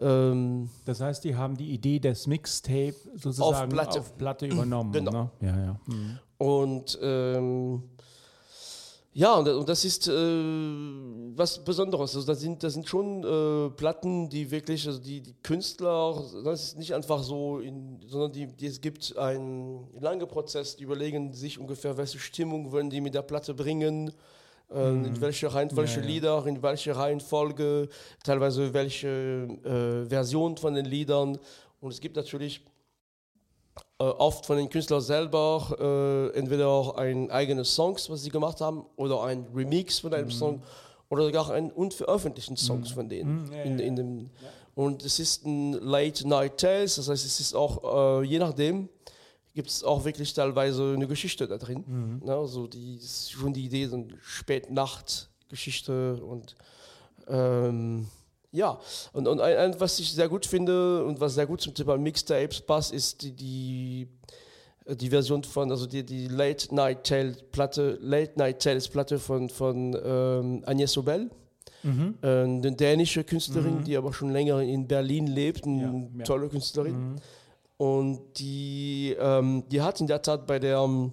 Ähm, 0.00 0.68
Das 0.84 1.00
heißt, 1.00 1.24
die 1.24 1.34
haben 1.34 1.56
die 1.56 1.70
Idee 1.70 1.98
des 1.98 2.26
Mixtape 2.26 2.94
sozusagen 3.14 3.70
Platte. 3.70 4.00
auf 4.00 4.16
Platte 4.16 4.46
übernommen. 4.46 4.92
Genau. 4.92 5.10
Ne? 5.10 5.30
Ja, 5.40 5.64
ja. 5.64 5.80
Mhm. 5.86 6.18
Und 6.38 6.98
ähm, 7.02 7.82
ja, 9.12 9.34
und, 9.34 9.48
und 9.48 9.68
das 9.68 9.84
ist 9.84 10.06
äh, 10.06 10.12
was 10.12 11.64
Besonderes. 11.64 12.14
Also 12.14 12.24
das 12.26 12.40
sind, 12.40 12.62
das 12.62 12.74
sind 12.74 12.88
schon 12.88 13.24
äh, 13.24 13.70
Platten, 13.70 14.28
die 14.28 14.48
wirklich, 14.50 14.86
also 14.86 15.00
die, 15.00 15.20
die 15.20 15.34
Künstler, 15.42 16.22
das 16.44 16.62
ist 16.62 16.78
nicht 16.78 16.94
einfach 16.94 17.22
so, 17.24 17.58
in, 17.58 17.98
sondern 18.06 18.30
die, 18.32 18.46
die, 18.46 18.66
es 18.66 18.80
gibt 18.80 19.16
einen 19.18 19.88
langen 20.00 20.28
Prozess, 20.28 20.76
die 20.76 20.84
überlegen 20.84 21.32
sich 21.34 21.58
ungefähr, 21.58 21.96
welche 21.96 22.20
Stimmung 22.20 22.70
wollen 22.70 22.88
die 22.88 23.00
mit 23.00 23.14
der 23.14 23.22
Platte 23.22 23.52
bringen, 23.52 24.12
äh, 24.72 24.88
in 24.90 25.20
welche 25.20 25.52
Reihenfolge, 25.52 25.88
welche 25.88 26.00
Ja, 26.00 26.06
ja. 26.06 26.12
Lieder, 26.12 26.46
in 26.46 26.62
welche 26.62 26.96
Reihenfolge, 26.96 27.88
teilweise 28.24 28.72
welche 28.72 29.08
äh, 29.08 30.08
Version 30.08 30.56
von 30.56 30.74
den 30.74 30.86
Liedern. 30.86 31.38
Und 31.80 31.92
es 31.92 32.00
gibt 32.00 32.16
natürlich 32.16 32.62
äh, 33.98 34.04
oft 34.04 34.46
von 34.46 34.56
den 34.56 34.68
Künstlern 34.68 35.00
selber 35.00 36.30
äh, 36.34 36.38
entweder 36.38 36.68
auch 36.68 36.96
ein 36.96 37.30
eigenes 37.30 37.74
Songs, 37.74 38.08
was 38.10 38.22
sie 38.22 38.30
gemacht 38.30 38.60
haben, 38.60 38.84
oder 38.96 39.24
ein 39.24 39.46
Remix 39.54 39.98
von 40.00 40.14
einem 40.14 40.30
Song 40.30 40.62
oder 41.08 41.24
sogar 41.24 41.50
ein 41.50 41.70
unveröffentlichten 41.70 42.56
Songs 42.56 42.90
von 42.90 43.08
denen. 43.08 43.44
Mhm, 43.44 43.52
ja, 43.52 43.62
in, 43.62 43.78
ja, 43.78 43.84
in 43.84 43.96
dem, 43.96 44.30
Und 44.74 45.04
es 45.04 45.18
ist 45.18 45.44
ein 45.44 45.72
Late 45.72 46.26
Night 46.26 46.58
Tales, 46.58 46.96
das 46.96 47.08
heißt, 47.08 47.26
es 47.26 47.40
ist 47.40 47.54
auch, 47.54 48.20
äh, 48.20 48.24
je 48.24 48.38
nachdem, 48.38 48.88
gibt 49.54 49.68
es 49.68 49.82
auch 49.84 50.04
wirklich 50.04 50.32
teilweise 50.32 50.92
eine 50.94 51.06
Geschichte 51.06 51.46
da 51.48 51.58
drin. 51.58 51.84
Mhm. 51.86 52.26
Ne? 52.26 52.34
Also 52.34 52.66
die 52.66 52.96
ist 52.96 53.32
schon 53.32 53.52
die 53.52 53.64
Idee, 53.64 53.86
so 53.86 53.96
eine 53.96 54.06
Spätnacht-Geschichte 54.22 56.16
und 56.22 56.54
ähm, 57.28 58.06
ja, 58.52 58.78
und, 59.12 59.28
und 59.28 59.40
ein, 59.40 59.56
ein, 59.56 59.80
was 59.80 59.98
ich 60.00 60.10
sehr 60.12 60.28
gut 60.28 60.44
finde 60.46 61.04
und 61.04 61.20
was 61.20 61.34
sehr 61.34 61.46
gut 61.46 61.60
zum 61.60 61.72
Thema 61.74 61.96
Mixtapes 61.96 62.60
passt, 62.62 62.92
ist 62.92 63.22
die, 63.22 63.32
die, 63.32 64.08
die 64.88 65.08
Version 65.10 65.44
von, 65.44 65.70
also 65.70 65.86
die, 65.86 66.04
die 66.04 66.26
Late 66.26 66.74
Night 66.74 67.04
Tale 67.04 67.36
Platte, 67.52 67.96
Late 68.00 68.32
Night 68.36 68.60
Tales 68.60 68.88
Platte 68.88 69.18
von, 69.20 69.48
von 69.48 69.94
ähm, 70.04 70.64
Agnès 70.66 70.98
Obel, 70.98 71.30
Mhm. 71.82 72.16
äh, 72.20 72.26
eine 72.42 72.72
dänische 72.72 73.24
Künstlerin, 73.24 73.82
die 73.84 73.96
aber 73.96 74.12
schon 74.12 74.30
länger 74.32 74.60
in 74.60 74.86
Berlin 74.86 75.26
lebt, 75.26 75.64
eine 75.64 75.80
Ja, 75.82 76.18
ja. 76.18 76.24
tolle 76.24 76.50
Künstlerin. 76.50 77.16
Mhm. 77.80 77.86
Und 77.86 78.38
die, 78.38 79.16
ähm, 79.18 79.64
die 79.68 79.80
hat 79.80 80.00
in 80.00 80.06
der 80.06 80.22
Tat 80.22 80.46
bei 80.46 80.58
der 80.58 80.78
ähm, 80.78 81.12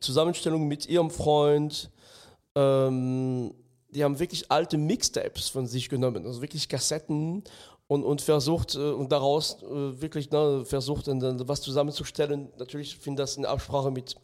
Zusammenstellung 0.00 0.68
mit 0.68 0.86
ihrem 0.86 1.10
Freund, 1.10 1.90
ähm, 2.54 3.54
die 3.90 4.04
haben 4.04 4.18
wirklich 4.18 4.50
alte 4.50 4.76
Mixtapes 4.76 5.48
von 5.48 5.66
sich 5.66 5.88
genommen, 5.88 6.26
also 6.26 6.42
wirklich 6.42 6.68
Kassetten 6.68 7.42
und, 7.86 8.04
und 8.04 8.20
versucht 8.20 8.74
äh, 8.74 8.78
und 8.78 9.10
daraus 9.10 9.62
äh, 9.62 10.00
wirklich 10.00 10.30
ne, 10.30 10.64
versucht 10.66 11.08
dann, 11.08 11.48
was 11.48 11.62
zusammenzustellen. 11.62 12.50
Natürlich 12.58 12.98
finde 12.98 13.22
das 13.22 13.38
in 13.38 13.46
Absprache 13.46 13.90
mit, 13.90 14.16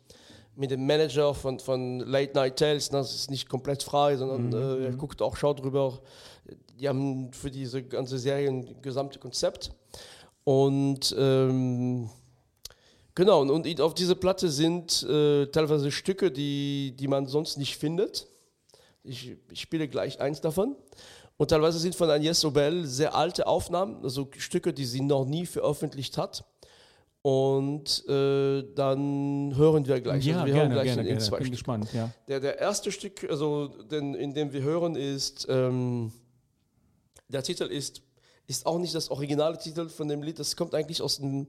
mit 0.55 0.71
dem 0.71 0.87
Manager 0.87 1.33
von, 1.33 1.59
von 1.59 2.01
Late 2.01 2.35
Night 2.35 2.57
Tales. 2.59 2.93
Ne, 2.93 2.99
das 2.99 3.15
ist 3.15 3.31
nicht 3.31 3.49
komplett 3.49 3.83
frei, 3.83 4.17
sondern 4.17 4.53
äh, 4.53 4.85
er 4.85 4.93
guckt 4.93 5.23
auch, 5.23 5.37
schaut 5.37 5.61
drüber. 5.61 6.01
Die 6.79 6.87
haben 6.87 7.33
für 7.33 7.51
diese 7.51 7.83
ganze 7.83 8.19
Serie 8.19 8.51
ein 8.51 8.83
gesamtes 8.83 9.19
Konzept. 9.19 9.73
Und 10.45 11.15
ähm, 11.19 12.11
genau, 13.15 13.41
und, 13.41 13.51
und 13.51 13.81
auf 13.81 13.95
dieser 13.95 14.15
Platte 14.15 14.51
sind 14.51 15.03
äh, 15.05 15.47
teilweise 15.47 15.91
Stücke, 15.91 16.31
die, 16.31 16.95
die 16.97 17.09
man 17.09 17.27
sonst 17.27 17.57
nicht 17.57 17.77
findet. 17.77 18.27
Ich, 19.03 19.37
ich 19.51 19.61
spiele 19.61 19.89
gleich 19.89 20.21
eins 20.21 20.41
davon. 20.41 20.77
Und 21.37 21.49
teilweise 21.51 21.79
sind 21.79 21.95
von 21.95 22.09
Agnès 22.11 22.47
Obel 22.47 22.87
sehr 22.87 23.15
alte 23.15 23.47
Aufnahmen, 23.47 24.05
also 24.05 24.31
Stücke, 24.37 24.73
die 24.73 24.85
sie 24.85 25.01
noch 25.01 25.25
nie 25.25 25.47
veröffentlicht 25.47 26.17
hat. 26.17 26.45
Und 27.23 28.07
äh, 28.07 28.63
dann 28.75 29.57
hören 29.57 29.87
wir 29.87 30.01
gleich. 30.01 30.27
Ja, 30.27 30.35
also 30.35 30.47
wir 30.47 30.53
gerne, 30.53 30.61
hören 30.61 30.73
gleich 30.73 30.85
gerne, 30.85 31.01
in, 31.03 31.09
in 31.09 31.15
gerne. 31.15 31.27
zwei 31.27 31.39
Bin 31.39 31.47
Stück. 31.47 31.55
gespannt, 31.55 31.89
ja. 31.95 32.11
Der, 32.29 32.39
der 32.39 32.59
erste 32.59 32.93
Stück, 32.93 33.29
also 33.29 33.69
den, 33.69 34.15
in 34.15 34.35
dem 34.35 34.53
wir 34.53 34.63
hören, 34.63 34.95
ist, 34.95 35.47
ähm, 35.49 36.13
der 37.29 37.43
Titel 37.43 37.65
ist, 37.65 38.03
ist 38.47 38.67
auch 38.67 38.79
nicht 38.79 38.95
das 38.95 39.11
originale 39.11 39.57
Titel 39.59 39.89
von 39.89 40.09
dem 40.09 40.23
Lied, 40.23 40.39
das 40.39 40.55
kommt 40.57 40.75
eigentlich 40.75 41.01
aus 41.03 41.19
dem, 41.19 41.47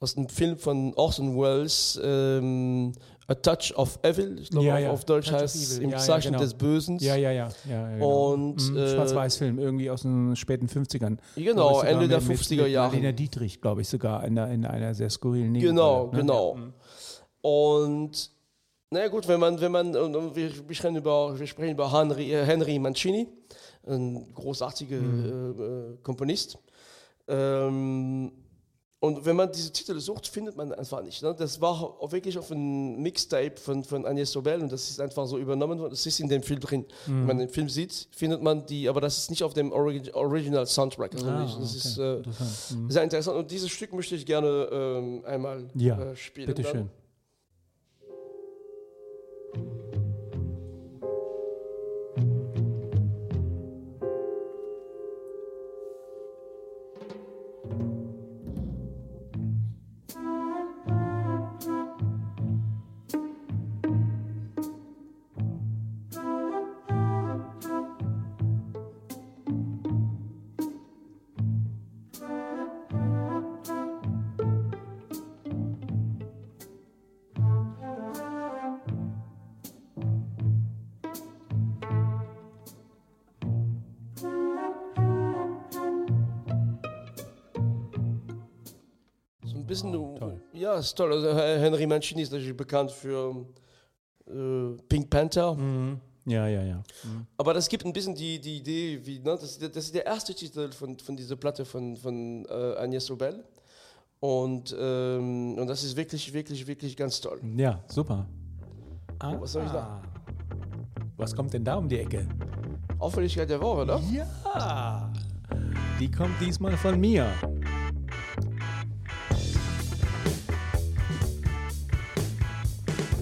aus 0.00 0.14
dem 0.14 0.28
Film 0.28 0.56
von 0.58 0.94
Orson 0.94 1.38
Welles, 1.38 2.00
ähm, 2.02 2.92
A 3.26 3.34
Touch 3.34 3.72
of 3.76 3.98
Evil, 4.02 4.38
ich 4.40 4.50
glaube 4.50 4.66
Ja, 4.66 4.74
auf, 4.74 4.80
ja, 4.80 4.90
auf 4.90 5.04
Deutsch 5.04 5.28
Touch 5.28 5.40
heißt 5.40 5.54
es. 5.54 5.78
Im 5.78 5.90
Ja, 5.90 5.98
Zeichen 5.98 6.32
genau. 6.32 6.42
des 6.42 6.54
Bösen. 6.54 6.98
Ja, 6.98 7.14
ja, 7.14 7.30
ja. 7.30 7.48
genau. 7.68 8.32
Und, 8.32 8.70
Mhm, 8.70 8.76
äh, 8.76 8.88
Schwarz-Weiß-Film, 8.94 9.58
irgendwie 9.60 9.88
aus 9.90 10.02
den 10.02 10.34
späten 10.34 10.66
50ern. 10.68 11.18
Genau, 11.36 11.80
Ende 11.82 12.08
der 12.08 12.18
mit- 12.20 12.28
mit- 12.28 12.38
50er 12.38 12.62
mit 12.64 12.72
Jahre. 12.72 12.88
Marlene 12.92 13.14
Dietrich, 13.14 13.60
glaube 13.60 13.82
ich, 13.82 13.88
sogar 13.88 14.24
in, 14.24 14.36
in 14.36 14.64
einer 14.66 14.94
sehr 14.94 15.10
skurrilen 15.10 15.54
Genau, 15.54 16.06
Nebenrolle, 16.06 16.10
ne? 16.12 16.18
genau. 16.20 16.54
Mhm. 16.54 16.72
Und 17.42 18.30
naja 18.90 19.08
gut, 19.08 19.28
wenn 19.28 19.38
man, 19.38 19.60
wenn 19.60 19.70
man, 19.72 19.94
wir 20.34 20.50
sprechen 20.52 20.96
über, 20.96 21.38
wir 21.38 21.46
sprechen 21.46 21.70
über 21.72 21.92
Henry, 21.92 22.32
äh, 22.32 22.44
Henry 22.44 22.78
Mancini, 22.78 23.28
ein 23.86 24.32
großartiger 24.34 24.96
Mhm. 24.98 25.54
äh, 25.58 25.62
äh, 25.62 25.96
Komponist. 26.02 26.58
Ähm, 27.28 28.32
und 29.02 29.24
wenn 29.24 29.34
man 29.34 29.50
diese 29.50 29.72
Titel 29.72 29.98
sucht, 29.98 30.26
findet 30.26 30.56
man 30.58 30.74
einfach 30.74 31.02
nicht. 31.02 31.22
Ne? 31.22 31.34
Das 31.34 31.58
war 31.62 31.70
auch 31.70 32.12
wirklich 32.12 32.36
auf 32.36 32.50
einem 32.52 33.00
Mixtape 33.00 33.56
von, 33.56 33.82
von 33.82 34.04
Agnès 34.04 34.26
Sobel 34.26 34.60
und 34.60 34.70
das 34.70 34.90
ist 34.90 35.00
einfach 35.00 35.26
so 35.26 35.38
übernommen 35.38 35.78
worden. 35.78 35.92
Das 35.92 36.04
ist 36.04 36.20
in 36.20 36.28
dem 36.28 36.42
Film 36.42 36.60
drin. 36.60 36.84
Mhm. 37.06 37.20
Wenn 37.20 37.26
man 37.26 37.38
den 37.38 37.48
Film 37.48 37.70
sieht, 37.70 38.08
findet 38.10 38.42
man 38.42 38.66
die, 38.66 38.90
aber 38.90 39.00
das 39.00 39.16
ist 39.16 39.30
nicht 39.30 39.42
auf 39.42 39.54
dem 39.54 39.72
Origi 39.72 40.12
Original 40.12 40.66
Soundtrack. 40.66 41.14
Also 41.14 41.28
Ah, 41.30 41.42
nicht, 41.44 41.58
das 41.58 41.70
okay. 41.70 41.78
ist 41.78 41.98
äh, 41.98 42.16
Interessant. 42.18 42.78
Mhm. 42.82 42.90
sehr 42.90 43.02
interessant. 43.04 43.36
Und 43.38 43.50
dieses 43.50 43.70
Stück 43.70 43.94
möchte 43.94 44.14
ich 44.16 44.26
gerne 44.26 44.68
ähm, 44.70 45.24
einmal 45.24 45.66
Ja, 45.76 45.98
äh, 45.98 46.16
spielen. 46.16 46.48
Bitte 46.48 46.62
dann. 46.62 46.72
schön. 46.72 46.90
Bisschen, 89.70 89.96
Oh, 89.96 90.16
toll. 90.18 90.40
ja, 90.52 90.74
ist 90.74 90.94
toll. 90.94 91.12
Also 91.12 91.34
Henry 91.38 91.86
Mancini 91.86 92.22
ist 92.22 92.32
natürlich 92.32 92.56
bekannt 92.56 92.90
für 92.90 93.46
äh, 94.26 94.76
Pink 94.88 95.08
Panther. 95.08 95.54
Mhm. 95.54 96.00
Ja, 96.26 96.46
ja, 96.46 96.62
ja. 96.62 96.76
Mhm. 97.04 97.26
Aber 97.38 97.54
das 97.54 97.66
gibt 97.68 97.84
ein 97.86 97.92
bisschen 97.94 98.14
die, 98.14 98.38
die 98.40 98.58
Idee, 98.58 99.00
wie, 99.04 99.18
ne, 99.20 99.38
das, 99.40 99.58
das 99.58 99.76
ist 99.86 99.94
der 99.94 100.04
erste 100.04 100.34
Titel 100.34 100.70
von, 100.70 100.98
von 100.98 101.16
dieser 101.16 101.36
Platte 101.36 101.64
von, 101.64 101.96
von 101.96 102.44
äh, 102.44 102.48
Agnès 102.78 103.00
Sobel. 103.00 103.42
Und, 104.20 104.76
ähm, 104.78 105.54
und 105.58 105.66
das 105.66 105.82
ist 105.82 105.96
wirklich, 105.96 106.30
wirklich, 106.32 106.66
wirklich 106.66 106.94
ganz 106.94 107.18
toll. 107.22 107.40
Ja, 107.56 107.82
super. 107.88 108.26
Ah, 109.18 109.34
Was 109.40 109.52
soll 109.52 109.64
ich 109.64 109.70
sagen? 109.70 110.02
Was 111.16 111.34
kommt 111.34 111.52
denn 111.54 111.64
da 111.64 111.76
um 111.76 111.88
die 111.88 111.98
Ecke? 111.98 112.28
Auffälligkeit 112.98 113.48
der 113.48 113.60
Woche, 113.62 113.86
ne? 113.86 113.98
Ja, 114.12 115.10
die 115.98 116.10
kommt 116.10 116.38
diesmal 116.40 116.76
von 116.76 117.00
mir. 117.00 117.26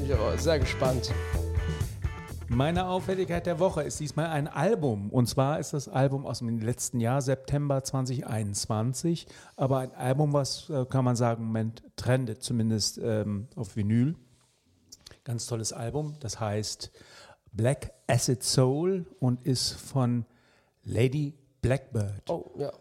Bin 0.08 0.16
ich 0.16 0.22
aber 0.22 0.38
sehr 0.38 0.58
gespannt. 0.58 1.12
Meine 2.48 2.86
Auffälligkeit 2.86 3.44
der 3.44 3.58
Woche 3.58 3.82
ist 3.82 4.00
diesmal 4.00 4.28
ein 4.28 4.48
Album. 4.48 5.10
Und 5.10 5.28
zwar 5.28 5.58
ist 5.58 5.74
das 5.74 5.86
Album 5.86 6.24
aus 6.24 6.38
dem 6.38 6.60
letzten 6.60 6.98
Jahr, 6.98 7.20
September 7.20 7.84
2021. 7.84 9.26
Aber 9.56 9.80
ein 9.80 9.94
Album, 9.94 10.32
was, 10.32 10.70
äh, 10.70 10.86
kann 10.86 11.04
man 11.04 11.14
sagen, 11.14 11.42
im 11.42 11.48
Moment 11.48 11.82
trendet, 11.96 12.42
zumindest 12.42 12.96
ähm, 13.04 13.48
auf 13.54 13.76
Vinyl. 13.76 14.16
Ganz 15.24 15.44
tolles 15.44 15.74
Album. 15.74 16.14
Das 16.20 16.40
heißt 16.40 16.90
Black 17.52 17.92
Acid 18.06 18.42
Soul 18.42 19.04
und 19.20 19.44
ist 19.44 19.72
von 19.72 20.24
Lady 20.84 21.34
Blackbird. 21.60 22.30
Oh, 22.30 22.50
ja. 22.56 22.72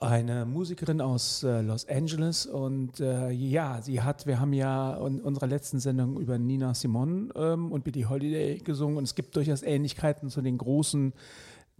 Eine 0.00 0.44
Musikerin 0.44 1.00
aus 1.00 1.42
äh, 1.42 1.60
Los 1.60 1.88
Angeles 1.88 2.46
und 2.46 3.00
äh, 3.00 3.30
ja, 3.30 3.82
sie 3.82 4.00
hat, 4.00 4.26
wir 4.26 4.38
haben 4.38 4.52
ja 4.52 4.96
in 5.04 5.20
unserer 5.20 5.48
letzten 5.48 5.80
Sendung 5.80 6.20
über 6.20 6.38
Nina 6.38 6.72
Simone 6.74 7.30
ähm, 7.34 7.72
und 7.72 7.82
Billie 7.82 8.08
Holiday 8.08 8.58
gesungen 8.58 8.96
und 8.96 9.04
es 9.04 9.16
gibt 9.16 9.34
durchaus 9.34 9.62
Ähnlichkeiten 9.62 10.30
zu 10.30 10.40
den 10.40 10.56
großen 10.56 11.12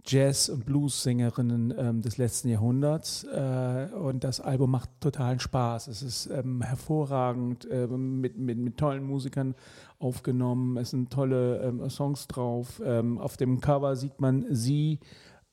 Jazz- 0.05 0.49
und 0.49 0.65
Blues-Sängerinnen 0.65 1.73
ähm, 1.77 2.01
des 2.01 2.17
letzten 2.17 2.49
Jahrhunderts 2.49 3.25
äh, 3.25 3.87
und 3.93 4.23
das 4.23 4.39
Album 4.41 4.71
macht 4.71 4.89
totalen 4.99 5.39
Spaß. 5.39 5.87
Es 5.87 6.01
ist 6.01 6.27
ähm, 6.27 6.61
hervorragend 6.61 7.67
ähm, 7.71 8.19
mit, 8.19 8.37
mit, 8.37 8.57
mit 8.57 8.77
tollen 8.77 9.03
Musikern 9.03 9.55
aufgenommen, 9.99 10.77
es 10.77 10.91
sind 10.91 11.11
tolle 11.11 11.61
ähm, 11.61 11.89
Songs 11.89 12.27
drauf. 12.27 12.81
Ähm, 12.83 13.17
auf 13.17 13.37
dem 13.37 13.61
Cover 13.61 13.95
sieht 13.95 14.19
man 14.19 14.45
sie 14.49 14.99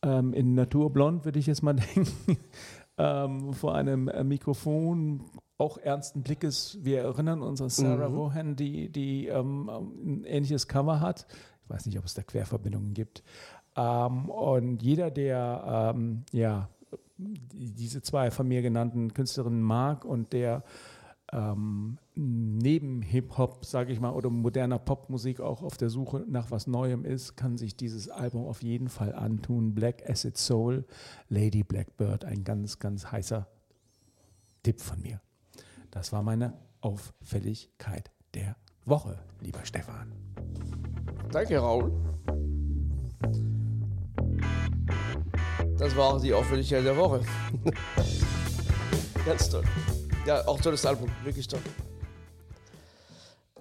ähm, 0.07 0.33
in 0.33 0.55
Naturblond, 0.55 1.25
würde 1.27 1.39
ich 1.39 1.47
jetzt 1.47 1.63
mal 1.63 1.75
denken, 1.95 2.39
ähm, 2.97 3.53
vor 3.53 3.75
einem 3.75 4.09
äh, 4.09 4.25
Mikrofon, 4.25 5.25
auch 5.59 5.79
ernsten 5.79 6.23
Blickes. 6.23 6.79
Wir 6.83 7.01
erinnern 7.03 7.43
uns 7.43 7.61
an 7.61 7.69
Sarah 7.71 8.09
Mhm. 8.09 8.15
Rohan, 8.17 8.57
die, 8.57 8.91
die 8.91 9.27
ähm, 9.27 9.69
ein 9.69 10.25
ähnliches 10.25 10.69
Cover 10.69 11.01
hat. 11.01 11.27
Ich 11.65 11.71
weiß 11.71 11.87
nicht, 11.87 11.99
ob 11.99 12.05
es 12.05 12.15
da 12.15 12.23
Querverbindungen 12.23 12.95
gibt. 12.95 13.23
Ähm, 13.77 14.29
und 14.31 14.83
jeder, 14.83 15.11
der 15.11 15.93
ähm, 15.97 16.25
ja, 16.33 16.69
die- 17.19 17.73
diese 17.75 18.03
zwei 18.03 18.31
von 18.31 18.47
mir 18.49 18.63
genannten 18.63 19.13
Künstlerinnen 19.15 19.63
mag 19.63 20.05
und 20.05 20.33
der 20.35 20.63
ähm, 21.33 21.99
neben 22.17 23.03
Hip-Hop, 23.03 23.65
sage 23.65 23.93
ich 23.93 24.01
mal, 24.01 24.11
oder 24.11 24.31
moderner 24.31 24.79
Popmusik 24.79 25.41
auch 25.41 25.63
auf 25.63 25.77
der 25.77 25.91
Suche 25.91 26.25
nach 26.29 26.51
was 26.51 26.67
Neuem 26.67 27.05
ist, 27.05 27.37
kann 27.37 27.59
sich 27.59 27.77
dieses 27.77 28.09
Album 28.09 28.47
auf 28.47 28.63
jeden 28.63 28.89
Fall 28.89 29.15
antun. 29.15 29.75
Black 29.75 30.09
Acid 30.09 30.37
Soul, 30.37 30.85
Lady 31.29 31.63
Blackbird, 31.63 32.25
ein 32.25 32.43
ganz, 32.43 32.79
ganz 32.79 33.13
heißer 33.13 33.47
Tipp 34.63 34.81
von 34.81 35.01
mir. 35.03 35.21
Das 35.91 36.13
war 36.13 36.23
meine 36.23 36.55
Auffälligkeit 36.81 38.11
der 38.35 38.57
Woche, 38.87 39.19
lieber 39.41 39.65
Stefan. 39.65 40.13
Danke, 41.31 41.59
Raul. 41.59 41.93
Das 45.79 45.95
war 45.95 46.15
auch 46.15 46.21
die 46.21 46.33
Auffälligkeit 46.33 46.85
der 46.85 46.97
Woche. 46.97 47.21
Ganz 49.27 49.51
toll. 49.51 49.65
Ja, 50.25 50.47
auch 50.47 50.61
tolles 50.61 50.87
Album, 50.87 51.11
wirklich 51.23 51.47
toll. 51.47 51.61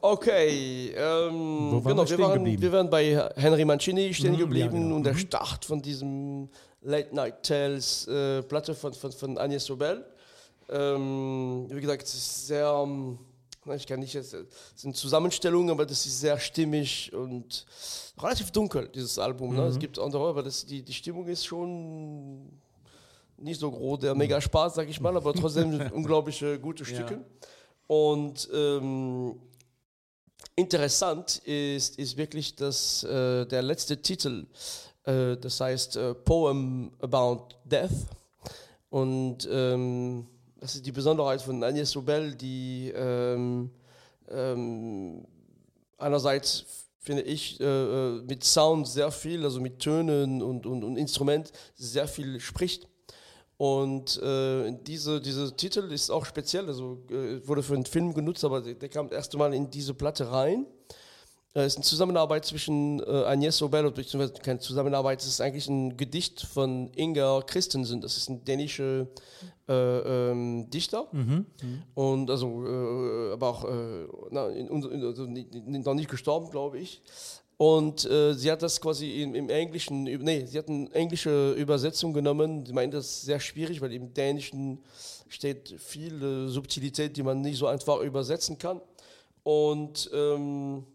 Okay, 0.08 0.92
ähm, 0.96 1.82
genau, 1.84 2.08
wir 2.08 2.18
wir, 2.18 2.20
waren, 2.20 2.46
wir 2.62 2.72
waren 2.72 2.90
bei 2.92 3.28
Henry 3.36 3.66
Mancini 3.66 4.14
stehen 4.14 4.34
Mhm, 4.34 4.40
ja, 4.40 4.46
geblieben 4.46 4.82
genau. 4.84 4.96
und 4.98 5.04
der 5.04 5.14
Mhm. 5.14 5.18
Start 5.18 5.66
von 5.66 5.82
diesem 5.82 6.48
Late 6.84 7.16
Night 7.16 7.42
Tales 7.42 8.08
äh, 8.08 8.44
Platte 8.44 8.76
von, 8.76 8.94
von, 8.94 9.12
von 9.12 9.36
Agnès 9.40 9.62
Sobel. 9.62 10.06
Ähm, 10.70 11.66
wie 11.72 11.82
gesagt, 11.82 12.04
es 12.04 12.14
ist 12.14 12.48
sehr, 12.48 12.68
ähm, 12.84 13.18
ich 13.76 13.88
kann 13.88 14.00
nicht 14.00 14.14
jetzt, 14.14 14.36
es 14.36 14.46
sind 14.76 14.96
Zusammenstellungen, 14.96 15.72
aber 15.72 15.88
das 15.88 16.06
ist 16.06 16.20
sehr 16.20 16.38
stimmig 16.40 17.12
und 17.12 17.66
relativ 18.22 18.52
dunkel, 18.52 18.88
dieses 18.94 19.18
Album. 19.18 19.56
Ne? 19.56 19.62
Mhm. 19.64 19.68
Es 19.70 19.80
gibt 19.80 19.98
andere, 19.98 20.30
aber 20.30 20.44
das, 20.44 20.68
die, 20.68 20.84
die 20.84 20.94
Stimmung 20.94 21.26
ist 21.26 21.46
schon 21.48 22.48
nicht 23.38 23.60
so 23.60 23.72
groß, 23.72 24.02
der 24.02 24.14
mega 24.14 24.40
Spaß, 24.40 24.76
sag 24.76 24.88
ich 24.88 25.02
mal, 25.02 25.18
aber 25.18 25.34
trotzdem 25.34 25.82
unglaubliche 25.94 26.60
gute 26.60 26.86
Stücke. 26.86 27.26
Und 27.88 28.48
ähm, 28.54 29.40
interessant 30.56 31.40
ist, 31.46 32.00
ist 32.00 32.18
wirklich, 32.18 32.56
dass 32.56 33.04
äh, 33.04 33.46
der 33.46 33.62
letzte 33.62 34.02
Titel, 34.02 34.46
äh, 35.04 35.36
das 35.38 35.60
heißt 35.60 35.98
äh, 35.98 36.14
Poem 36.14 36.92
About 37.00 37.50
Death. 37.66 37.92
Und 38.90 39.48
ähm, 39.52 40.28
das 40.60 40.76
ist 40.76 40.86
die 40.86 40.92
Besonderheit 40.92 41.42
von 41.42 41.64
Agnès 41.64 41.86
Sobel, 41.86 42.34
die 42.34 42.92
ähm, 42.96 43.70
ähm, 44.30 45.26
einerseits 45.98 46.66
finde 47.00 47.22
ich 47.24 47.60
äh, 47.60 47.64
äh, 47.66 48.22
mit 48.24 48.44
Sound 48.44 48.88
sehr 48.88 49.12
viel, 49.12 49.44
also 49.44 49.62
mit 49.62 49.80
Tönen 49.80 50.42
und, 50.42 50.66
und, 50.66 50.84
und 50.84 50.98
Instrument 50.98 51.52
sehr 51.76 52.08
viel 52.08 52.40
spricht. 52.40 52.88
Und 53.58 54.22
äh, 54.22 54.74
diese, 54.86 55.22
dieser 55.22 55.56
Titel 55.56 55.92
ist 55.92 56.10
auch 56.10 56.26
speziell, 56.26 56.68
also 56.68 57.00
äh, 57.10 57.48
wurde 57.48 57.64
für 57.64 57.74
einen 57.74 57.86
Film 57.86 58.14
genutzt, 58.14 58.44
aber 58.44 58.62
der, 58.62 58.74
der 58.74 58.90
kam 58.90 59.08
das 59.08 59.16
erste 59.18 59.38
Mal 59.38 59.54
in 59.54 59.70
diese 59.70 59.94
Platte 59.94 60.30
rein. 60.30 60.66
Äh, 61.54 61.62
Es 61.62 61.68
ist 61.74 61.78
eine 61.78 61.86
Zusammenarbeit 61.86 62.44
zwischen 62.46 63.00
äh, 63.00 63.04
Agnès 63.04 63.54
Sobel, 63.54 63.90
beziehungsweise 63.92 64.34
keine 64.42 64.60
Zusammenarbeit, 64.60 65.22
es 65.22 65.28
ist 65.28 65.40
eigentlich 65.40 65.70
ein 65.70 65.96
Gedicht 65.96 66.42
von 66.42 66.90
Inger 66.96 67.44
Christensen, 67.44 68.02
das 68.02 68.18
ist 68.18 68.30
ein 68.30 68.44
dänischer 68.44 69.08
äh, 69.70 70.32
ähm, 70.32 70.70
Dichter. 70.70 71.08
Und 71.94 72.30
also, 72.30 72.66
äh, 72.68 73.32
aber 73.34 73.48
auch 73.48 73.64
äh, 73.64 74.06
na, 74.32 74.50
in, 74.50 74.68
in, 74.68 75.04
also 75.06 75.26
noch 75.26 75.94
nicht 75.94 76.10
gestorben, 76.10 76.52
glaube 76.52 76.80
ich. 76.80 77.02
Und 77.58 78.04
äh, 78.06 78.34
sie 78.34 78.52
hat 78.52 78.62
das 78.62 78.82
quasi 78.82 79.22
im, 79.22 79.34
im 79.34 79.50
Englischen, 79.50 80.04
nee, 80.04 80.46
sie 80.46 80.58
hat 80.58 80.68
eine 80.68 80.92
englische 80.92 81.54
Übersetzung 81.54 82.12
genommen. 82.14 82.66
Sie 82.66 82.74
meint 82.74 82.94
das 82.94 83.06
ist 83.06 83.22
sehr 83.22 83.40
schwierig, 83.40 83.80
weil 83.80 83.94
im 83.94 84.14
Dänischen 84.14 84.84
steht 85.30 85.74
viel 85.80 86.22
äh, 86.22 86.48
Subtilität, 86.50 87.16
die 87.16 87.24
man 87.24 87.42
nicht 87.42 87.58
so 87.58 87.68
einfach 87.68 88.02
übersetzen 88.02 88.58
kann. 88.58 88.82
Und 89.44 90.10
ähm, 90.14 90.86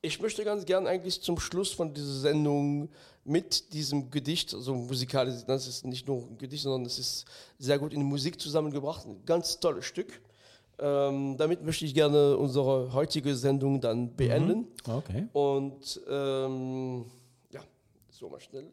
ich 0.00 0.20
möchte 0.20 0.44
ganz 0.44 0.64
gern 0.64 0.86
eigentlich 0.86 1.20
zum 1.20 1.38
Schluss 1.38 1.72
von 1.72 1.92
dieser 1.92 2.20
Sendung 2.20 2.88
mit 3.24 3.72
diesem 3.72 4.10
Gedicht, 4.10 4.54
also 4.54 4.74
musikalisch, 4.74 5.44
das 5.46 5.66
ist 5.66 5.84
nicht 5.84 6.06
nur 6.06 6.22
ein 6.22 6.38
Gedicht, 6.38 6.62
sondern 6.62 6.86
es 6.86 6.98
ist 6.98 7.24
sehr 7.58 7.78
gut 7.78 7.92
in 7.92 8.02
Musik 8.04 8.40
zusammengebracht, 8.40 9.04
ein 9.04 9.24
ganz 9.26 9.58
tolles 9.58 9.84
Stück. 9.84 10.20
Ähm, 10.78 11.36
damit 11.38 11.64
möchte 11.64 11.84
ich 11.86 11.94
gerne 11.94 12.36
unsere 12.36 12.92
heutige 12.92 13.34
Sendung 13.34 13.80
dann 13.80 14.14
beenden. 14.14 14.68
Okay. 14.86 15.26
Und 15.32 16.00
ähm, 16.08 17.06
ja, 17.50 17.60
so 18.10 18.28
mal 18.28 18.40
schnell. 18.40 18.70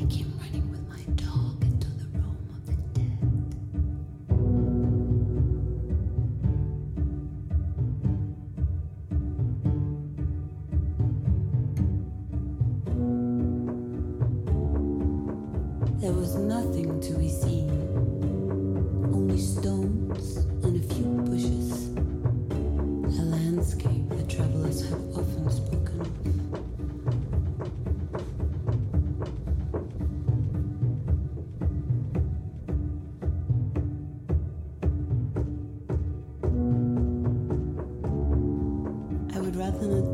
Thank 0.00 0.20
you. 0.20 0.29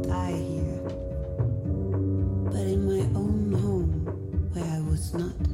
die 0.02 0.32
here, 0.32 0.80
but 2.50 2.66
in 2.66 2.86
my 2.86 3.02
own 3.18 3.52
home 3.52 4.50
where 4.52 4.64
I 4.64 4.80
was 4.90 5.14
not. 5.14 5.45